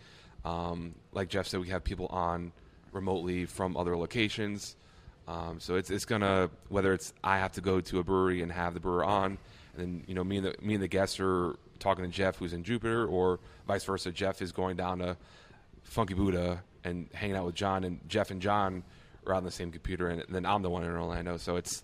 [0.44, 2.52] Um, like Jeff said, we have people on
[2.92, 4.76] remotely from other locations,
[5.28, 8.52] um, so it's it's gonna whether it's I have to go to a brewery and
[8.52, 9.38] have the brewer on,
[9.76, 12.38] and then you know me and the me and the guests are talking to Jeff
[12.38, 14.12] who's in Jupiter, or vice versa.
[14.12, 15.18] Jeff is going down to
[15.84, 18.84] Funky Buddha and hanging out with John, and Jeff and John
[19.26, 21.38] are on the same computer, and then I'm the one in Orlando.
[21.38, 21.84] So it's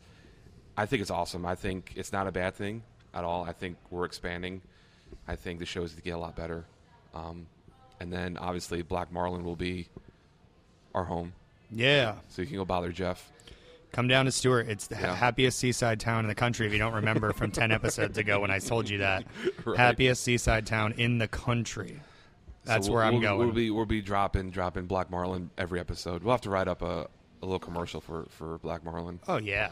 [0.77, 1.45] I think it's awesome.
[1.45, 3.43] I think it's not a bad thing at all.
[3.43, 4.61] I think we're expanding.
[5.27, 6.65] I think the shows are going to get a lot better.
[7.13, 7.47] Um,
[7.99, 9.87] and then obviously Black Marlin will be
[10.93, 11.33] our home,
[11.71, 13.31] yeah, so you can go bother Jeff.
[13.95, 14.67] Come down to Stuart.
[14.67, 15.15] It's the Yeah.
[15.15, 16.67] happiest seaside town in the country.
[16.67, 19.23] If you don't remember from ten episodes ago when I told you that,
[19.63, 19.77] Right.
[19.77, 22.01] happiest seaside town in the country.
[22.65, 23.39] That's So where we'll, I'm we'll, going.
[23.47, 26.23] We'll be we'll be dropping dropping Black Marlin every episode.
[26.23, 27.07] We'll have to write up a,
[27.41, 29.19] a little commercial for, for Black Marlin.
[29.29, 29.69] oh yeah,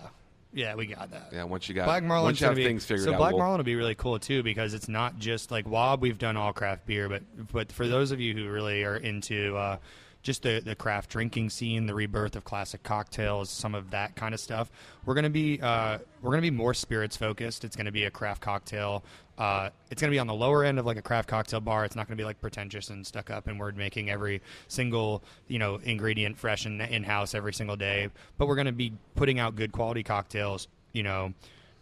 [0.53, 1.31] yeah, we got that.
[1.33, 3.17] Yeah, once you got Black Marlin once you have things figured so out.
[3.17, 6.01] Black we'll- Marlin will be really cool too because it's not just like Wob.
[6.01, 9.57] We've done all craft beer, but but for those of you who really are into
[9.57, 9.77] uh,
[10.23, 14.33] just the the craft drinking scene, the rebirth of classic cocktails, some of that kind
[14.33, 14.71] of stuff,
[15.05, 17.63] we're gonna be uh, we're gonna be more spirits focused.
[17.63, 19.03] It's gonna be a craft cocktail.
[19.37, 21.85] Uh, it's gonna be on the lower end of like a craft cocktail bar.
[21.85, 25.59] It's not gonna be like pretentious and stuck up, and we're making every single you
[25.59, 28.09] know ingredient fresh and in house every single day.
[28.37, 30.69] But we're gonna be putting out good quality cocktails.
[30.93, 31.33] You know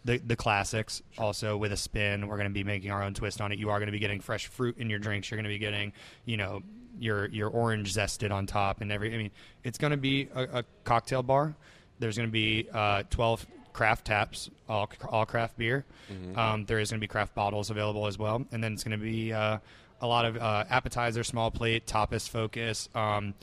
[0.04, 2.26] the the classics also with a spin.
[2.26, 3.58] We're going to be making our own twist on it.
[3.58, 5.30] You are going to be getting fresh fruit in your drinks.
[5.30, 5.92] You're going to be getting,
[6.24, 6.62] you know,
[6.98, 9.14] your your orange zested on top and every.
[9.14, 9.30] I mean,
[9.64, 11.54] it's going to be a, a cocktail bar.
[11.98, 15.84] There's going to be uh, 12 craft taps, all all craft beer.
[16.38, 18.98] Um, there is going to be craft bottles available as well, and then it's going
[18.98, 19.58] to be uh,
[20.00, 22.88] a lot of uh, appetizer, small plate, tapas focus.
[22.94, 23.34] Um,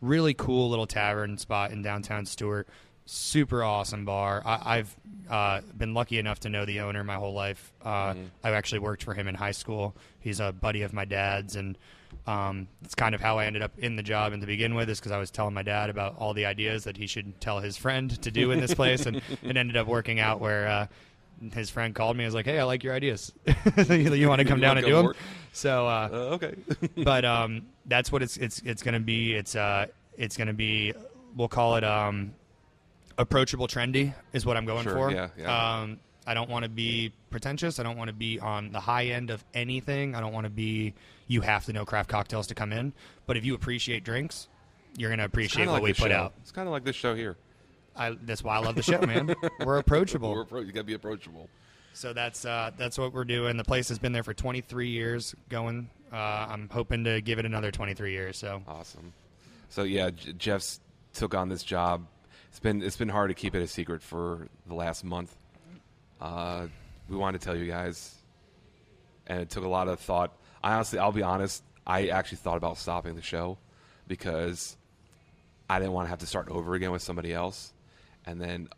[0.00, 2.68] really cool little tavern spot in downtown Stuart.
[3.08, 4.42] Super awesome bar.
[4.44, 4.96] I, I've
[5.30, 7.72] uh, been lucky enough to know the owner my whole life.
[7.84, 9.94] Uh, I actually worked for him in high school.
[10.18, 11.78] He's a buddy of my dad's, and
[12.26, 14.88] um, it's kind of how I ended up in the job and to begin with.
[14.90, 17.60] Is because I was telling my dad about all the ideas that he should tell
[17.60, 20.66] his friend to do in this place, and it ended up working out where.
[20.68, 20.86] Uh,
[21.52, 23.30] his friend called me and was like, "Hey, I like your ideas.
[23.90, 25.16] you want to come down and do them?" work?
[25.52, 26.54] So uh, Uh, okay.
[26.96, 29.34] but um, that's what it's it's it's going to be.
[29.34, 29.84] It's uh,
[30.16, 30.94] it's going to be.
[31.36, 32.32] We'll call it um,
[33.18, 35.10] approachable, trendy is what I'm going Sure, for.
[35.10, 35.80] yeah, yeah.
[35.80, 37.78] Um, I don't want to be pretentious.
[37.78, 40.14] I don't want to be on the high end of anything.
[40.14, 40.94] I don't want to be.
[41.26, 42.92] You have to know craft cocktails to come in.
[43.26, 44.48] But if you appreciate drinks,
[44.96, 46.16] you're going to appreciate what like we put show.
[46.16, 46.32] out.
[46.42, 47.36] It's kind of like this show here.
[47.96, 49.34] I, that's why I love the show, man.
[49.64, 50.30] We're approachable.
[50.34, 51.48] We're appro- you got to be approachable.
[51.94, 53.56] So that's uh, that's what we're doing.
[53.56, 55.88] The place has been there for 23 years going.
[56.12, 58.36] Uh, I'm hoping to give it another 23 years.
[58.36, 59.14] So Awesome.
[59.70, 60.80] So yeah, J- Jeff's
[61.14, 62.06] took on this job.
[62.50, 65.34] It's been it's been hard to keep it a secret for the last month.
[66.20, 66.66] Uh,
[67.08, 68.14] we wanted to tell you guys,
[69.26, 70.36] and it took a lot of thought.
[70.66, 73.56] I honestly, I'll be honest, I actually thought about stopping the show
[74.08, 74.76] because
[75.70, 77.72] I didn't want to have to start over again with somebody else.
[78.26, 78.68] And then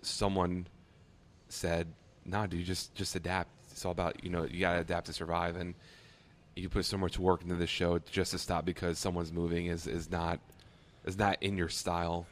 [0.00, 0.66] someone
[1.50, 1.88] said,
[2.24, 3.50] "Nah, dude, just just adapt.
[3.70, 5.74] It's all about you know you gotta adapt to survive." And
[6.56, 9.86] you put so much work into this show just to stop because someone's moving is
[9.86, 10.40] is not
[11.04, 12.26] is not in your style.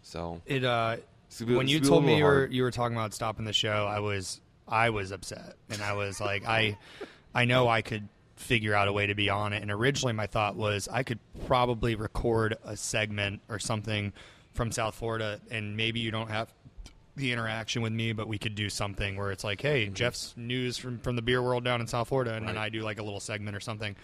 [0.00, 0.96] So It uh,
[1.44, 2.52] be- when you gonna be a told me you were hard.
[2.54, 6.22] you were talking about stopping the show, I was I was upset, and I was
[6.22, 6.78] like, I
[7.34, 9.62] I know I could figure out a way to be on it.
[9.62, 14.12] And originally, my thought was I could probably record a segment or something
[14.54, 16.52] from South Florida, and maybe you don't have
[17.16, 20.76] the interaction with me, but we could do something where it's like, hey, Jeff's news
[20.76, 23.02] from from the beer world down in South Florida, and then I do like a
[23.02, 23.96] little segment or something.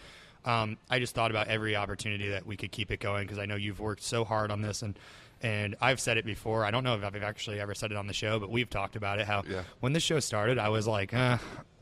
[0.45, 3.47] Um, I just thought about every opportunity that we could keep it going because I
[3.47, 4.99] know you've worked so hard on this and.
[5.45, 6.65] And I've said it before.
[6.65, 8.95] I don't know if I've actually ever said it on the show, but we've talked
[8.95, 9.27] about it.
[9.27, 9.63] How Yeah.
[9.81, 11.37] when this show started, I was like, eh,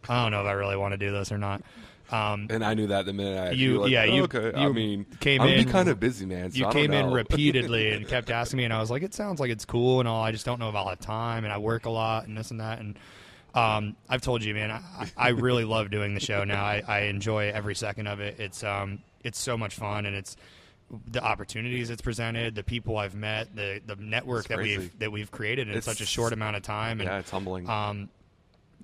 [0.08, 1.60] I don't know if I really want to do this or not.
[2.12, 4.52] Um, And I knew that the minute I You- you, like, yeah, "Oh, you- okay.
[4.54, 6.50] I mean, came I'm in- kind of busy, man.
[6.50, 9.02] So you I don't came in repeatedly and kept asking me, and I was like,
[9.02, 10.22] "It sounds like it's cool and all.
[10.22, 12.50] I just don't know if I'll have time, and I work a lot and this
[12.50, 12.98] and that." And
[13.54, 16.64] um, I've told you, man, I, I really love doing the show now.
[16.64, 18.38] I, I enjoy every second of it.
[18.38, 20.36] It's um, it's so much fun, and it's
[21.12, 25.30] the opportunities it's presented, the people I've met, the the network that we've that we've
[25.30, 27.00] created in It's- such a short amount of time.
[27.00, 27.68] And yeah, it's humbling.
[27.68, 28.08] um,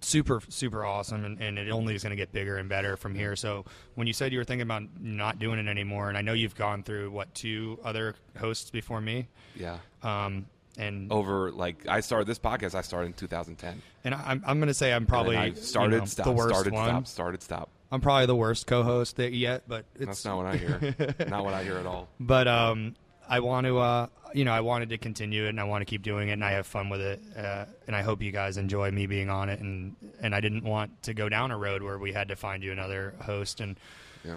[0.03, 3.15] super super awesome and, and it only is going to get bigger and better from
[3.15, 6.21] here so when you said you were thinking about not doing it anymore and i
[6.23, 9.79] know you've gone through what two other hosts before me yeah.
[10.03, 10.47] um,
[10.79, 12.75] and Over like I started this podcast.
[12.75, 13.81] I started in 2010.
[14.05, 16.33] and I- i'm, I'm going to say i'm probably I started, you know, stop, the
[16.33, 17.69] worst started, one stop, started, stop.
[17.91, 20.95] i'm probably the worst co-host that yet but it's That's not what I hear.
[21.29, 22.09] not what I hear at all.
[22.21, 22.95] but um,
[23.29, 25.85] I want to, uh, you know, I wanted to continue it, and I want to
[25.87, 28.57] keep doing it, and I have fun with it, uh, and I hope you guys
[28.57, 31.83] enjoy me being on it, and and I didn't want to go down a road
[31.83, 33.79] where we had to find you another host, and,
[34.25, 34.33] Yeah.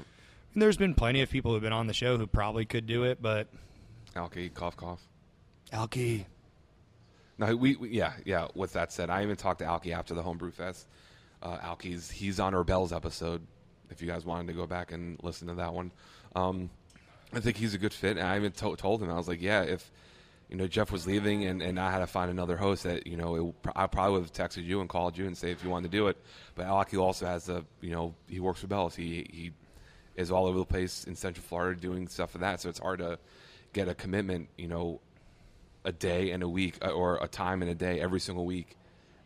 [0.53, 3.03] and there's been plenty of people who've been on the show who probably could do
[3.03, 3.47] it, but
[4.17, 5.01] Okay, cough, cough.
[5.71, 6.25] Alki,
[7.37, 8.47] No, we, we yeah, yeah.
[8.55, 10.87] With that said, I even talked to Alki after the Homebrew Fest.
[11.43, 13.41] Uh, Alki's he's on our Bells episode.
[13.91, 15.91] If you guys wanted to go back and listen to that one,
[16.35, 16.69] um,
[17.33, 18.17] I think he's a good fit.
[18.17, 19.91] And I even to- told him I was like, yeah, if
[20.49, 23.17] you know Jeff was leaving and, and I had to find another host, that you
[23.17, 25.69] know it, I probably would have texted you and called you and say if you
[25.69, 26.17] wanted to do it.
[26.55, 28.95] But Alki also has a you know he works for Bells.
[28.95, 29.51] He he
[30.15, 32.61] is all over the place in Central Florida doing stuff for that.
[32.61, 33.19] So it's hard to
[33.73, 34.49] get a commitment.
[34.57, 34.99] You know,
[35.85, 38.75] a day and a week uh, or a time and a day every single week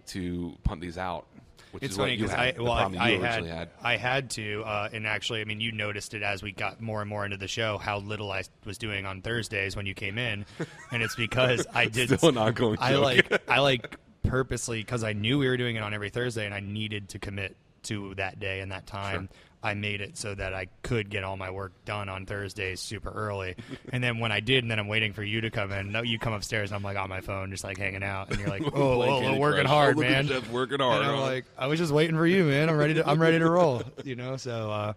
[0.08, 1.26] to pump these out.
[1.73, 3.69] Which it's is funny because I well I, I had, had.
[3.81, 7.01] I had to, uh, and actually, I mean, you noticed it as we got more
[7.01, 10.19] and more into the show how little I was doing on Thursdays when you came
[10.19, 10.45] in,
[10.91, 13.03] and it's because I did Still an ongoing I joke.
[13.03, 16.53] like I like purposely because I knew we were doing it on every Thursday, and
[16.53, 19.29] I needed to commit to that day and that time.
[19.63, 23.10] I made it so that I could get all my work done on Thursdays super
[23.10, 23.56] early,
[23.93, 25.93] and then when I did, and then I'm waiting for you to come in.
[25.93, 28.39] No, you come upstairs, and I'm like on my phone, just like hanging out, and
[28.39, 31.02] you're like, "Oh, oh, working hard, Oh, man." Jeff working hard.
[31.02, 31.21] And I'm huh?
[31.21, 32.69] like, I was just waiting for you, man.
[32.69, 33.08] I'm ready to.
[33.08, 33.82] I'm ready to roll.
[34.04, 34.36] You know.
[34.36, 34.93] So, uh,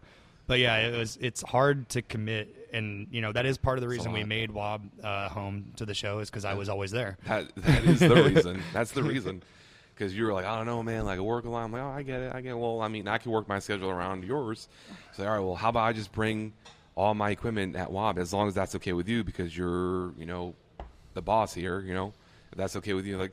[0.48, 1.16] but yeah, it was.
[1.20, 4.50] It's hard to commit, and you know that is part of the reason we made
[4.50, 7.18] Wob uh, home to the show is because I was always there.
[7.26, 8.62] that, that is the reason.
[8.72, 9.42] That's the reason.
[9.96, 11.06] Because you were like, I don't know, man.
[11.06, 11.64] Like a work a lot.
[11.64, 12.35] I'm like, oh, I get it.
[12.35, 12.50] I get.
[12.50, 12.59] It.
[12.59, 14.68] Well, I mean, I can work my schedule around yours.
[15.14, 15.40] So, all right.
[15.40, 16.52] Well, how about I just bring
[16.94, 20.26] all my equipment at WOB as long as that's okay with you because you're, you
[20.26, 20.54] know,
[21.14, 21.80] the boss here.
[21.80, 22.12] You know,
[22.52, 23.16] if that's okay with you.
[23.16, 23.32] Like,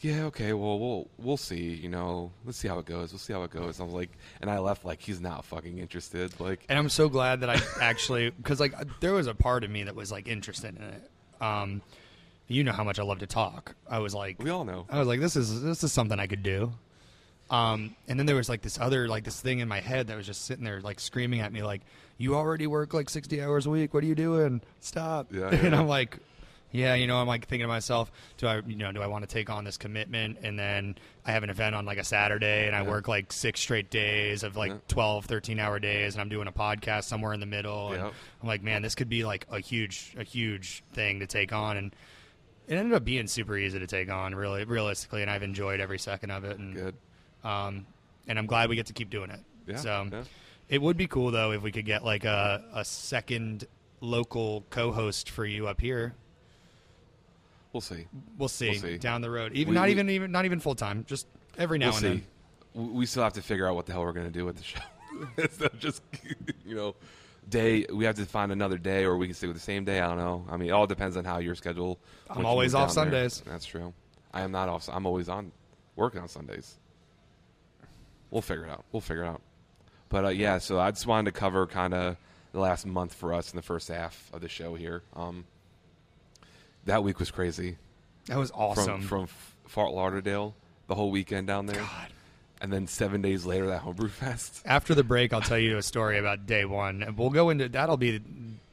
[0.00, 0.52] yeah, okay.
[0.52, 1.74] Well, we'll we'll see.
[1.74, 3.12] You know, let's see how it goes.
[3.12, 3.80] We'll see how it goes.
[3.80, 6.38] I was like, and I left like he's not fucking interested.
[6.38, 9.70] Like, And I'm so glad that I actually because like there was a part of
[9.70, 11.10] me that was like interested in it.
[11.40, 11.82] Um,
[12.48, 13.74] you know how much I love to talk.
[13.88, 14.86] I was like, we all know.
[14.90, 16.72] I was like, this is this is something I could do.
[17.50, 20.16] Um, and then there was like this other like this thing in my head that
[20.16, 21.80] was just sitting there like screaming at me like,
[22.18, 23.94] "You already work like sixty hours a week.
[23.94, 24.60] What are you doing?
[24.80, 25.74] Stop!" Yeah, and.
[25.74, 26.18] I'm like,
[26.72, 29.26] "Yeah, you know." I'm like thinking to myself, "Do I, you know, do I want
[29.26, 32.66] to take on this commitment?" And then I have an event on like a Saturday,
[32.66, 32.90] and I Yeah.
[32.90, 34.78] work like six straight days of like Yeah.
[34.88, 37.92] 12, 13 hour days, and I'm doing a podcast somewhere in the middle.
[37.92, 41.54] And I'm like, man, this could be like a huge, a huge thing to take
[41.54, 41.96] on, and
[42.68, 45.98] it ended up being super easy to take on, really, realistically, and I've enjoyed every
[45.98, 46.58] second of it.
[46.58, 46.94] And Good.
[47.42, 47.86] um,
[48.28, 49.40] and I'm glad we get to keep doing it.
[49.66, 49.76] Yeah.
[49.76, 50.22] So yeah.
[50.68, 53.66] it would be cool though if we could get like a a second
[54.00, 56.14] local co-host for you up here.
[57.72, 58.06] We'll see.
[58.38, 58.98] We'll see, We'll see.
[58.98, 59.52] down the road.
[59.52, 61.26] Even We- not we- even even not even full time, just
[61.58, 62.26] every now we'll and see.
[62.74, 62.94] then.
[62.94, 64.62] We still have to figure out what the hell we're going to do with the
[64.62, 64.80] show.
[65.36, 66.02] it's not just,
[66.66, 66.94] you know,
[67.48, 67.86] day.
[67.92, 70.00] We have to find another day, or we can stick with the same day.
[70.00, 70.46] I don't know.
[70.50, 71.98] I mean, it all depends on how your schedule.
[72.28, 73.28] I'm always off down there.
[73.28, 73.42] Sundays.
[73.46, 73.94] That's true.
[74.32, 74.88] I am not off.
[74.92, 75.52] I'm always on.
[75.96, 76.76] working on Sundays.
[78.30, 78.84] We'll figure it out.
[78.92, 79.42] We'll figure it out.
[80.08, 82.16] But uh, yeah, so I just wanted to cover kind of
[82.52, 85.02] the last month for us in the first half of the show here.
[85.14, 85.44] Um,
[86.84, 87.76] that week was crazy.
[88.26, 89.02] That was awesome.
[89.02, 90.54] From from Fort Lauderdale,
[90.86, 92.08] the whole weekend down there, God.
[92.60, 94.62] And then seven days later that homebrew fest.
[94.64, 97.68] After the break, I'll tell you a story about day one, and we'll go into
[97.68, 98.20] that'll be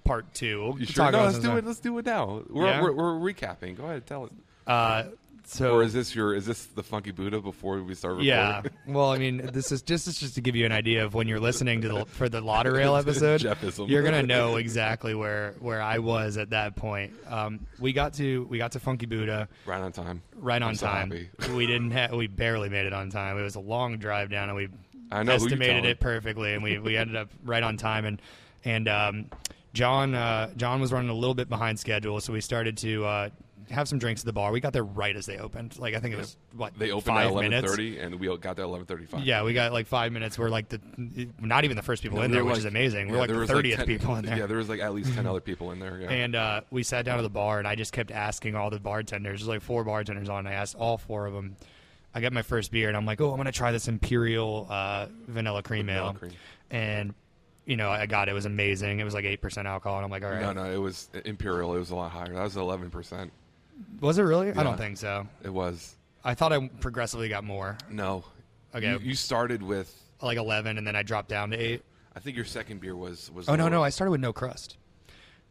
[0.03, 0.63] part two.
[0.63, 1.11] We'll You sure?
[1.11, 1.65] No, let's do it.
[1.65, 2.43] Let's do it now.
[2.49, 2.81] We're, Yeah?
[2.81, 3.75] we're, we're recapping.
[3.77, 4.31] Go ahead, tell it.
[4.67, 5.03] Uh,
[5.45, 6.33] so Or is this your?
[6.35, 8.27] Is this the Funky Buddha before we start recording?
[8.29, 8.61] Yeah.
[8.87, 11.13] Well, I mean, this is just this is just to give you an idea of
[11.13, 13.39] when you're listening to the for the Lauderdale episode.
[13.41, 13.89] Jeffism.
[13.89, 17.13] You're gonna know exactly where where I was at that point.
[17.27, 20.21] Um, we got to we got to Funky Buddha right on time.
[20.35, 21.11] right on I'm so time.
[21.11, 21.53] happy.
[21.53, 23.37] we didn't have we barely made it on time.
[23.37, 24.69] It was a long drive down, and we
[25.11, 28.05] I know estimated it perfectly, and we, we ended up right on time.
[28.05, 28.21] And
[28.63, 29.25] and um,
[29.73, 33.29] John uh, John was running a little bit behind schedule, so we started to uh,
[33.69, 34.51] have some drinks at the bar.
[34.51, 35.77] We got there right as they opened.
[35.79, 38.65] Like I think it was what They opened at eleven thirty, and we got there
[38.65, 39.23] at eleven thirty-five.
[39.25, 40.37] Yeah, we got like five minutes.
[40.37, 40.79] We're like the
[41.39, 43.07] not even the first people in There which like- is amazing.
[43.07, 44.37] We're yeah, like the thirtieth 10 people in there.
[44.37, 45.99] Yeah, there was like at least ten other people in there.
[46.01, 46.09] Yeah.
[46.09, 48.79] And uh, we sat down at the bar, and I just kept asking all the
[48.79, 49.41] bartenders.
[49.41, 50.39] There's like four bartenders on.
[50.39, 51.55] And I asked all four of them.
[52.13, 55.07] I got my first beer, and I'm like, "Oh, I'm gonna try this Imperial uh,
[55.27, 56.31] vanilla cream Vanilla ale." cream.
[56.71, 57.13] And
[57.65, 58.31] you know, I got it.
[58.31, 58.99] It was amazing.
[58.99, 61.09] It was like eight percent alcohol, and I'm like, "All right." No, no, it was
[61.25, 61.75] Imperial.
[61.75, 62.33] It was a lot higher.
[62.33, 63.31] That was eleven percent.
[63.99, 64.51] Was it really?
[64.51, 65.27] I don't think so.
[65.43, 68.23] It was I thought I progressively got more, no.
[68.73, 68.91] Okay.
[68.91, 69.93] You, you started with.
[70.21, 71.83] like eleven, and then I dropped down to eight.
[72.15, 73.47] I think your second beer was was.
[73.47, 73.69] Oh no, lower.
[73.69, 74.77] no, I started with no crust.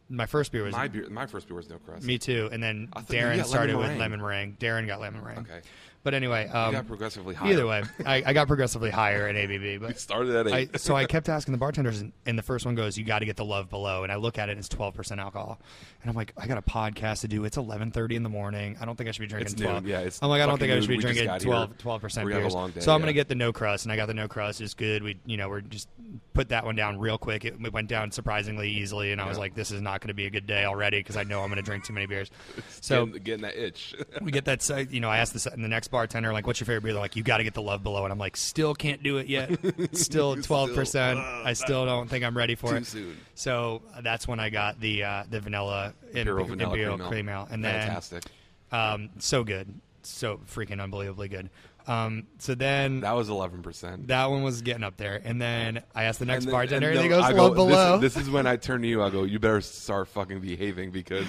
[0.09, 1.07] My first beer was my beer.
[1.09, 2.03] My first beer was no crust.
[2.03, 2.49] Me too.
[2.51, 4.57] And then I thought you Darren started lemon with lemon meringue.
[4.59, 5.39] Darren got lemon meringue.
[5.39, 5.61] Okay.
[6.05, 7.51] But anyway, um, got progressively higher.
[7.51, 9.61] either way, I, I got progressively higher in ABV.
[9.61, 12.63] We But started at I, so I kept asking the bartenders, and, and the first
[12.63, 14.59] one goes, "You got to get the love below." And I look at it, and
[14.59, 15.59] it's twelve percent alcohol.
[16.03, 17.43] And I'm like, I got a podcast to do.
[17.43, 18.77] It's eleven thirty in the morning.
[18.79, 19.81] I don't think I should be drinking It's twelve.
[19.81, 19.91] noon.
[19.91, 20.97] Yeah, it's I'm like, I don't think I should be.
[20.97, 21.67] We drinking got here.
[21.79, 22.73] 12 percent We have a beers.
[22.75, 23.05] day, so I'm yeah.
[23.05, 24.61] gonna get the no crust, and I got the no crust.
[24.61, 25.01] It's good.
[25.01, 25.89] We, you know, we're just
[26.35, 27.45] put that one down real quick.
[27.45, 30.13] It, it went down surprisingly easily, and I was like, this is not going to
[30.13, 32.29] be a good day already because I know I'm going to drink too many beers.
[32.81, 33.95] So getting, getting that itch.
[34.21, 36.83] we get that you know, I asked the, the next bartender, like, what's your favorite
[36.83, 36.93] beer?
[36.93, 38.03] They're like, you got to get the love below.
[38.03, 39.49] And I'm like, still can't do it yet.
[39.93, 41.17] Still 12%.
[41.45, 42.85] I still don't think I'm ready for Too it.
[42.85, 43.17] soon.
[43.33, 47.09] So uh, that's when I got the uh, the vanilla Imperial Imp- vanilla Imperial cream
[47.09, 47.47] cream ale.
[47.49, 48.23] And then, Fantastic.
[48.71, 49.73] um, so good.
[50.03, 51.49] So freaking unbelievably good.
[51.87, 54.07] Um, so then That was eleven percent.
[54.07, 55.21] that one was getting up there.
[55.23, 57.99] And then I asked the next bartender, and, no, he goes, go, below.
[57.99, 59.03] This, this is when I turn to you.
[59.03, 61.27] I go, you better start fucking behaving because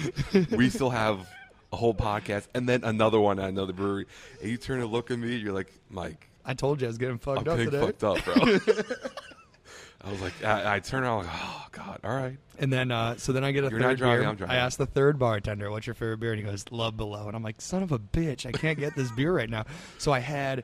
[0.51, 1.27] we still have
[1.71, 4.05] a whole podcast and then another one at another brewery.
[4.41, 5.35] And you turn and look at me.
[5.35, 7.85] You're like, Mike, I told you I was getting fucked I'm up getting today.
[7.85, 8.33] fucked up, bro.
[10.03, 12.37] I was like, I, I turn around, like, oh god, all right.
[12.59, 14.29] And then, uh, so then I get a You're not third driving, beer.
[14.29, 14.55] I'm driving.
[14.55, 17.35] I asked the third bartender, "What's your favorite beer?" And he goes, "Love Below." And
[17.35, 19.65] I'm like, "Son of a bitch, I can't get this beer right now."
[19.97, 20.63] So I had,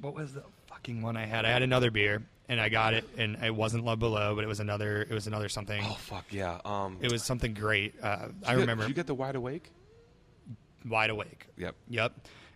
[0.00, 1.44] what was the fucking one I had?
[1.44, 4.48] I had another beer, and I got it, and it wasn't Love Below, but it
[4.48, 5.02] was another.
[5.02, 5.82] It was another something.
[5.86, 6.58] Oh fuck yeah.
[6.64, 7.94] Um, It was something great.
[8.02, 9.70] Uh, I you get- remember Did you get the wide awake?
[10.84, 11.46] Wide Awake.
[11.56, 11.74] Yep.
[11.88, 12.12] Yep.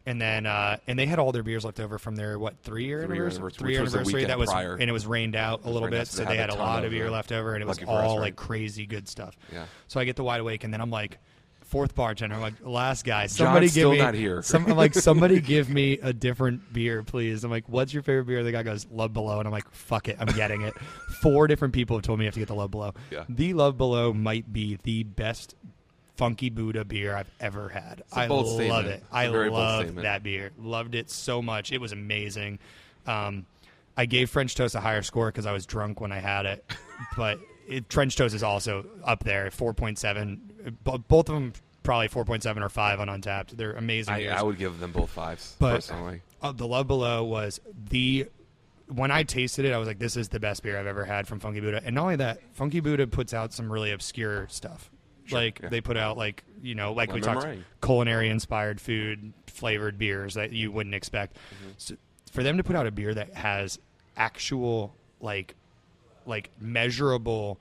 [0.07, 2.85] And then, uh, and they had all their beers left over from their what three
[2.85, 4.25] year Three-year anniversary, anniversary, three anniversary.
[4.27, 4.75] That was prior.
[4.75, 6.85] and it was rained out a little bit, out, so so they had a lot
[6.85, 8.21] of, beer left over, and it was all us, right?
[8.21, 9.35] like crazy good stuff.
[9.51, 9.65] Yeah.
[9.89, 11.19] So I get the wide awake, and then I'm like,
[11.63, 14.43] fourth bartender, I'm like, last guy, somebody John's give still me, not here.
[14.43, 17.43] Some, I'm like, somebody give me a different beer, please.
[17.43, 18.45] I'm like, what's your favorite beer?
[18.45, 20.75] The guy goes, Love Below, and I'm like, fuck it, I'm getting it.
[21.23, 22.93] Four different people have told me I have to get the Love Below.
[23.11, 23.25] Yeah.
[23.29, 25.55] The Love Below might be the best
[26.17, 28.03] funky Buddha beer I've ever had.
[28.13, 28.87] I love statement.
[28.87, 29.05] it.
[29.13, 30.51] I love that beer.
[30.59, 31.73] Loved it so much.
[31.73, 32.59] It was amazing.
[33.07, 33.47] Um,
[33.97, 36.65] I gave French Toast a higher score because I was drunk when I had it,
[37.17, 40.41] but it, French Toast is also up there, four point seven.
[40.85, 43.51] Both of them probably four point seven or five on Untappd.
[43.51, 44.15] They're amazing.
[44.15, 44.29] I.
[44.39, 46.23] I would give them both fives But- personally.
[46.43, 48.27] Uh, the Love Below was the
[48.89, 51.27] when I tasted it, I was like, "This is the best beer I've ever had
[51.27, 54.91] from Funky Buddha." And not only that, Funky Buddha puts out some really obscure stuff.
[55.27, 55.69] Sure, like yeah.
[55.71, 57.47] they put out like you know, like we talked,
[57.83, 61.37] culinary inspired food flavored beers that you wouldn't expect.
[61.37, 61.71] Mm-hmm.
[61.79, 61.95] So
[62.33, 63.79] for them to put out a beer that has
[64.17, 65.55] actual like
[66.27, 67.59] like measurable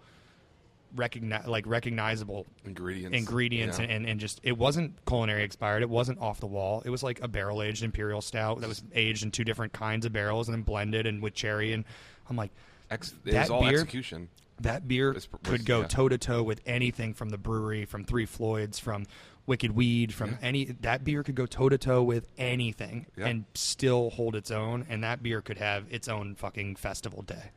[0.95, 3.17] recogni- like recognizable Ingredients.
[3.17, 3.85] ingredients Yeah.
[3.85, 7.01] and, and, and just it wasn't culinary expired it wasn't off the wall it was
[7.01, 10.47] like a barrel aged imperial stout that was aged in two different kinds of barrels
[10.47, 11.83] and then blended and with cherry and
[12.29, 12.51] i'm like
[12.91, 14.29] Ex- that beer- execution.
[14.61, 18.25] That beer it's- could go toe to toe with anything from the brewery from three
[18.25, 19.05] floyds from
[19.45, 20.37] wicked weed from Yeah.
[20.41, 23.25] any that beer could go toe to toe with anything Yeah.
[23.27, 27.51] and still hold its own and that beer could have its own fucking festival day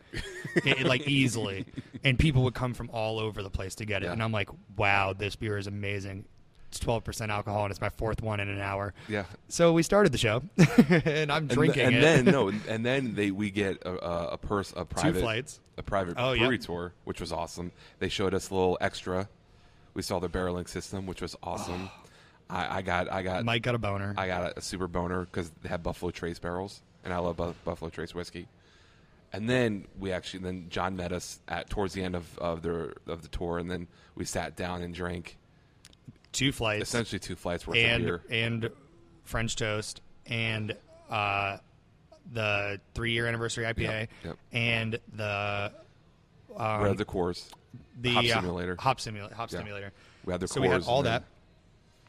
[0.57, 1.67] It- it, like easily
[2.03, 4.13] and people would come from all over the place to get it Yeah.
[4.15, 6.25] and i'm like wow this beer is amazing
[6.69, 8.93] It's twelve percent alcohol, and it's my fourth one in an hour.
[9.09, 9.25] Yeah.
[9.49, 10.43] So we started the show,
[10.89, 12.01] and I'm And, drinking and it.
[12.01, 15.61] then no, and then they we get a, a, a purse a private two flights.
[15.79, 17.72] A private Oh, brewery tour, which was awesome.
[17.99, 19.29] They showed us a little extra.
[19.95, 21.89] We saw the barreling system, which was awesome.
[22.49, 24.14] I, I got I got Mike got a boner.
[24.16, 27.37] I got a, a super boner because they had Buffalo Trace barrels, and I love
[27.37, 28.47] Bu- Buffalo Trace whiskey.
[29.33, 32.95] And then we actually then John met us at towards the end of, of the
[33.07, 35.37] of the tour, and then we sat down and drank
[36.33, 38.22] Two flights essentially two flights worth of beer.
[38.31, 38.70] and
[39.24, 40.77] French toast and
[41.11, 41.57] uh,
[42.33, 44.37] the three year anniversary IPA Yep, yep.
[44.53, 45.72] and the
[46.57, 47.51] um, we had the cores,
[48.01, 48.77] the hop uh, simulator.
[48.79, 49.59] hop simulator hop Yeah.
[49.59, 49.93] simulator.
[50.24, 51.24] We had the so we had all and then- that.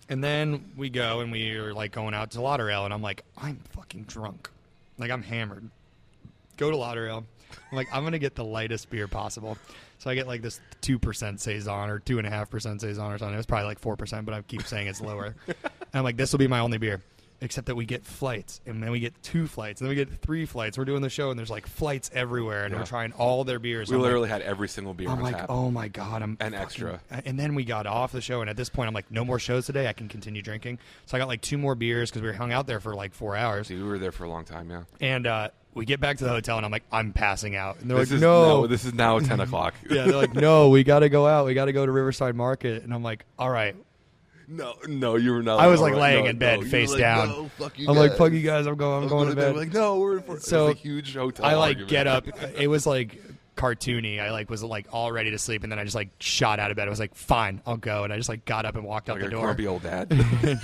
[0.10, 3.24] And then we go and we are like going out to Lauderale, and I'm like,
[3.38, 4.50] I'm fucking drunk,
[4.98, 5.70] like I'm hammered.
[6.56, 7.26] Go to Lauderale.
[7.72, 9.58] I'm like, I'm gonna get the lightest beer possible.
[10.00, 13.12] So I get like this two percent saison or two and a half percent saison
[13.12, 13.34] or something.
[13.34, 15.36] It was probably like four percent, but I keep saying it's lower.
[15.48, 15.56] and
[15.94, 17.02] I'm like, this will be my only beer.
[17.40, 20.12] Except that we get flights, and then we get two flights, and then we get
[20.22, 20.76] three flights.
[20.76, 22.80] We're doing the show, and there's like flights everywhere, and Yeah.
[22.80, 23.90] we're trying all their beers.
[23.90, 25.46] We I'm like, literally had every single beer I'm on like, tap.
[25.50, 27.00] oh my god, I'm And fucking- extra.
[27.26, 29.38] And then we got off the show, and at this point, I'm like, no more
[29.38, 29.88] shows today.
[29.88, 30.80] I can continue drinking.
[31.06, 33.14] So I got like two more beers because we were hung out there for like
[33.14, 33.68] four hours.
[33.68, 34.72] Dude, we were there for a long time.
[34.72, 34.84] Yeah.
[35.00, 37.80] And uh, we get back to the hotel, and I'm like, I'm passing out.
[37.82, 38.66] And they're This like, is no.
[38.66, 39.76] This is now ten o'clock.
[39.92, 41.46] yeah, they're like, no, we got to go out.
[41.46, 42.82] We got to go to Riverside Market.
[42.84, 43.76] And I'm like, all right.
[44.48, 45.60] No, no, you were not.
[45.60, 46.02] I was like right.
[46.02, 46.68] laying No, in bed, no.
[46.68, 47.30] Face like, down.
[47.30, 48.66] No, fuck you I'm like, fuck you guys.
[48.66, 49.04] I'm going.
[49.04, 49.56] I'm going to bed.
[49.56, 51.46] Like, no, we're in for So, it was a huge hotel.
[51.46, 51.90] I like argument.
[51.90, 52.28] get up.
[52.58, 53.22] It was like
[53.58, 54.22] cartoony.
[54.22, 56.72] I like was like all ready to sleep, and then I just like shot out
[56.72, 56.88] of bed.
[56.88, 58.04] I was like, fine, I'll go.
[58.04, 59.44] And I just like got up and walked out like the door.
[59.44, 60.14] grumpy old dad.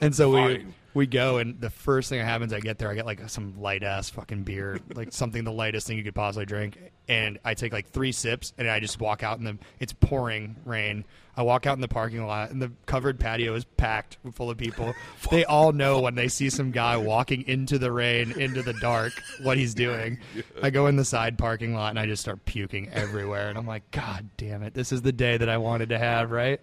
[0.00, 2.94] And so we we go, and the first thing that happens, I get there, I
[2.94, 6.44] get like some light ass fucking beer, like something the lightest thing you could possibly
[6.44, 9.94] drink, and I take like three sips, and I just walk out, and the it's
[9.94, 11.04] pouring rain.
[11.36, 14.56] I walk out in the parking lot, and the covered patio is packed full of
[14.56, 14.94] people.
[15.30, 19.12] they all know when they see some guy walking into the rain, into the dark,
[19.42, 20.18] what he's doing.
[20.62, 23.66] I go in the side parking lot, and I just start puking everywhere, and I'm
[23.66, 26.60] like, God damn it, this is the day that I wanted to have, right?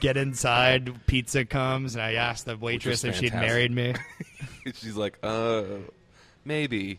[0.00, 3.94] Get inside, pizza comes, and I asked the waitress if she'd married me.
[4.74, 5.62] She's like, uh,
[6.44, 6.98] maybe.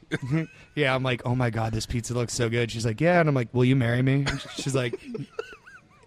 [0.73, 2.71] Yeah, I'm like, oh my god, this pizza looks so good.
[2.71, 4.25] She's like, yeah, and I'm like, will you marry me?
[4.55, 4.97] She's like,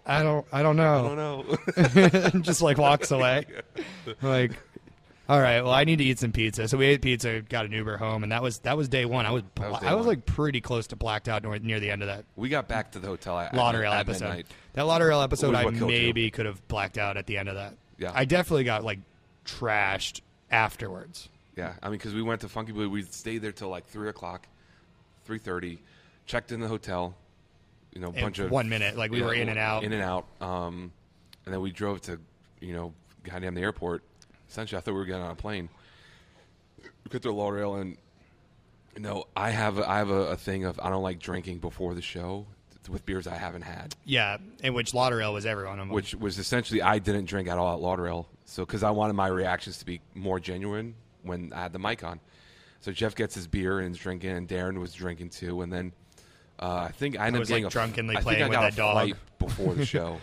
[0.07, 1.05] I don't, I don't know.
[1.05, 2.39] I don't know.
[2.41, 3.45] just like walks away.
[4.21, 4.53] Like,
[5.29, 6.69] all right, well, I need to eat some pizza.
[6.69, 9.25] So we ate pizza, got an Uber home, and that was that was day one.
[9.25, 10.15] I was, was I was one.
[10.15, 12.93] like pretty close to blacked out near, near the end of that we got back
[12.93, 14.25] to the hotel at, Lauderdale at episode.
[14.29, 14.45] midnight.
[14.73, 15.85] That Lauderdale episode, I killed you.
[15.87, 17.73] maybe could have blacked out at the end of that.
[17.97, 18.13] Yeah.
[18.15, 18.99] I definitely got like
[19.45, 21.27] trashed afterwards.
[21.57, 24.07] Yeah, I mean, because we went to Funky Buddha, we stayed there till like three
[24.07, 24.47] o'clock,
[25.25, 25.79] three thirty.
[26.25, 27.15] Checked in the hotel.
[27.97, 29.83] You know, a bunch of one minute, like we were in and out.
[29.83, 30.27] in and out.
[30.39, 30.91] Um,
[31.45, 32.19] and then we drove to,
[32.59, 32.93] you know,
[33.23, 34.03] goddamn the airport.
[34.47, 35.67] Essentially, I thought we were getting on a plane.
[36.77, 37.97] We get to Lauderdale, and
[38.93, 41.57] you know, I have a, I have a, a thing of I don't like drinking
[41.57, 42.45] before the show
[42.87, 43.95] with beers I haven't had.
[44.05, 45.95] Yeah, in which Lauderdale was every one of them.
[45.95, 48.29] which was essentially I didn't drink at all at Lauderdale.
[48.45, 50.93] So because I wanted my reactions to be more genuine
[51.23, 52.19] when I had the mic on.
[52.81, 55.63] So Jeff gets his beer and is drinking, and Darren was drinking too.
[55.63, 55.93] And then
[56.59, 58.47] uh, I think I ended was, up getting like, a, drunkenly I think playing I
[58.47, 58.93] with got that a dog.
[58.93, 60.19] flight before the show.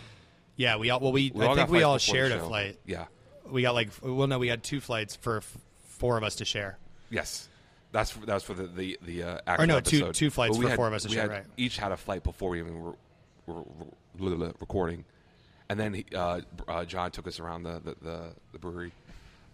[0.55, 2.19] yeah, we all well we, We I all think got we flights all before the
[2.29, 2.47] shared a show.
[2.47, 2.79] flight.
[2.85, 3.05] Yeah.
[3.49, 5.57] We got like well no we had two flights for f-
[5.87, 6.77] four of us to share.
[7.09, 7.47] Yes.
[7.91, 10.15] That's for, that was for the the, the uh, actual no, two- episode.
[10.15, 11.43] two flights But we for had- four of us to we share, had right.
[11.57, 12.93] Each had a flight before we even were,
[13.45, 13.61] were,
[14.19, 15.05] were, were recording,
[15.69, 18.21] and then he, uh, uh, John took us around the the, the,
[18.51, 18.91] the brewery.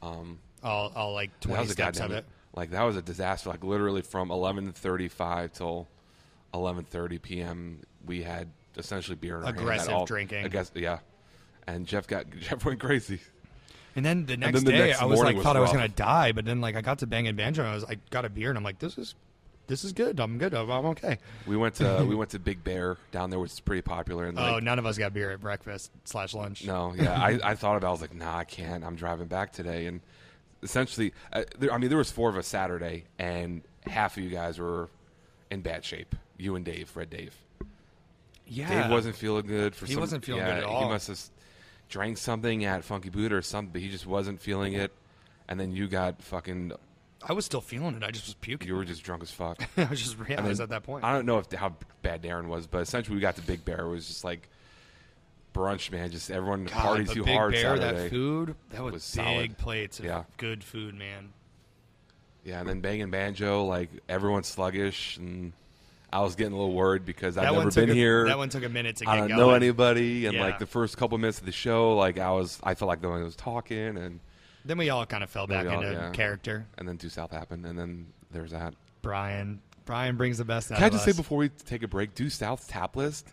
[0.02, 2.26] Um, All all like that twenty was a steps of it.
[2.56, 3.50] like that was a disaster.
[3.50, 5.88] Like literally from eleven thirty five till
[6.54, 7.82] eleven thirty p.m.
[8.06, 10.46] We had essentially beer in our hand at Aggressive all- drinking.
[10.46, 11.00] I guess yeah,
[11.68, 13.20] and Jeff got Jeff went crazy.
[13.96, 15.60] And then the next then the day next I was morning like was thought I
[15.60, 15.76] was rough.
[15.76, 18.24] gonna die, but then like I got to Bangin' Banjo and I was I got
[18.24, 19.16] a beer and I'm like this is
[19.68, 20.20] this is good.
[20.20, 20.54] I'm good.
[20.54, 21.18] I'm, I'm okay.
[21.48, 24.26] We went to we went to Big Bear down there, which is pretty popular.
[24.26, 26.66] And oh, like, none of us got beer at breakfast slash lunch.
[26.66, 27.88] No, yeah, I, I thought about.
[27.88, 27.90] it.
[27.90, 28.84] I was like, nah, I can't.
[28.84, 30.02] I'm driving back today, and
[30.62, 34.30] essentially, uh, there, I mean, there was four of us Saturday, and half of you
[34.30, 34.90] guys were
[35.50, 36.16] in bad shape.
[36.42, 37.36] You and Dave, Red Dave.
[38.48, 40.02] Yeah, Dave wasn't feeling good for He some.
[40.02, 40.84] wasn't feeling yeah, good at all.
[40.84, 41.20] He must have
[41.88, 44.86] drank something at Funky Buddha or something, but he just wasn't feeling uh-huh.
[44.86, 44.94] it.
[45.48, 46.72] And then you got fucking.
[47.24, 48.04] I was still feeling it.
[48.04, 48.68] I just was puking.
[48.68, 49.62] You were just drunk as fuck.
[49.78, 51.04] I was just And I at that point.
[51.04, 53.82] I don't know if how bad Darren was, but essentially we got to Big Bear.
[53.82, 54.50] It was just like
[55.54, 56.10] brunch, man.
[56.10, 58.04] Just everyone God, partied too Big hard Bear, Saturday.
[58.04, 59.58] that food, that was, was big solid.
[59.58, 60.24] plates of Yeah.
[60.38, 61.34] good food, man.
[62.44, 65.54] Yeah, and then Bangin' Banjo, like everyone's sluggish, and
[66.14, 68.26] I was getting a little worried because I've never been a, here.
[68.28, 69.40] That one took a minute to get I don't going.
[69.40, 70.44] know anybody, and Yeah.
[70.44, 73.10] like the first couple minutes of the show, like I was, I felt like no
[73.12, 74.20] one was talking, and
[74.66, 76.10] Then we all kind of fell back all- into yeah.
[76.12, 76.66] character.
[76.78, 78.74] and then Due South happened, and then there's that.
[79.02, 81.16] Brian, Brian brings the best out Can I just us.
[81.16, 83.28] say before we take a break, Due South's tap list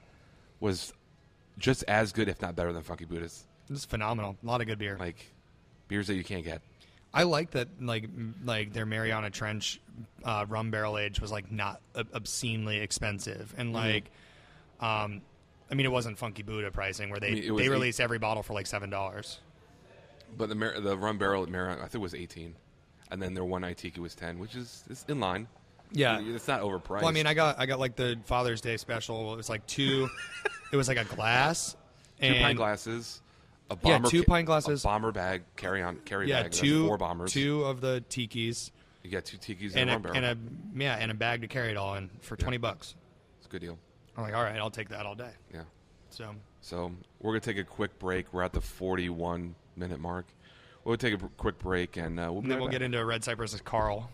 [0.61, 0.93] was
[1.59, 3.45] just as good, if not better, than Funky Buddha's.
[3.68, 4.37] It's phenomenal.
[4.43, 4.97] A lot of good beer.
[4.99, 5.33] Like
[5.89, 6.62] beers that you can't get.
[7.12, 7.68] I like that.
[7.80, 8.09] Like
[8.44, 9.80] like their Mariana Trench
[10.24, 13.76] uh, rum barrel age was like not ob- obscenely expensive, and Mm-hmm.
[13.76, 14.11] like,
[14.80, 15.22] um,
[15.70, 18.18] I mean, it wasn't Funky Buddha pricing where they I mean, they eight- release every
[18.18, 19.40] bottle for like seven dollars.
[20.36, 22.54] But the Mar- the rum barrel at Marion, I think it was eighteen,
[23.11, 25.48] and then their one Itiki was ten, which is, is in line.
[25.90, 26.20] Yeah.
[26.20, 27.00] it's not overpriced.
[27.00, 29.32] Well, I mean, I got I got like the Father's Day special.
[29.32, 30.09] It was like two.
[30.72, 31.72] it was like a glass.
[32.20, 33.22] two and pint glasses,
[33.71, 34.83] a Yeah, two pint glasses.
[34.83, 36.53] bomber bag, carry on carry Yeah, bag.
[36.53, 37.33] Two four bombers.
[37.33, 38.71] two of the tikis
[39.03, 40.16] You got two tikis and and, a a, rum barrel.
[40.16, 42.95] and a yeah and a bag to carry it all in for twenty bucks.
[43.39, 43.79] it's a good deal.
[44.16, 45.31] I'm like, all right, I'll take that all day.
[45.53, 45.62] Yeah.
[46.11, 48.33] So So we're gonna take a quick break.
[48.33, 50.27] We're at the forty-one minute mark.
[50.85, 52.73] We'll take a quick break and uh, we'll and then right we'll back.
[52.73, 54.11] get into a Red Cypress Carl.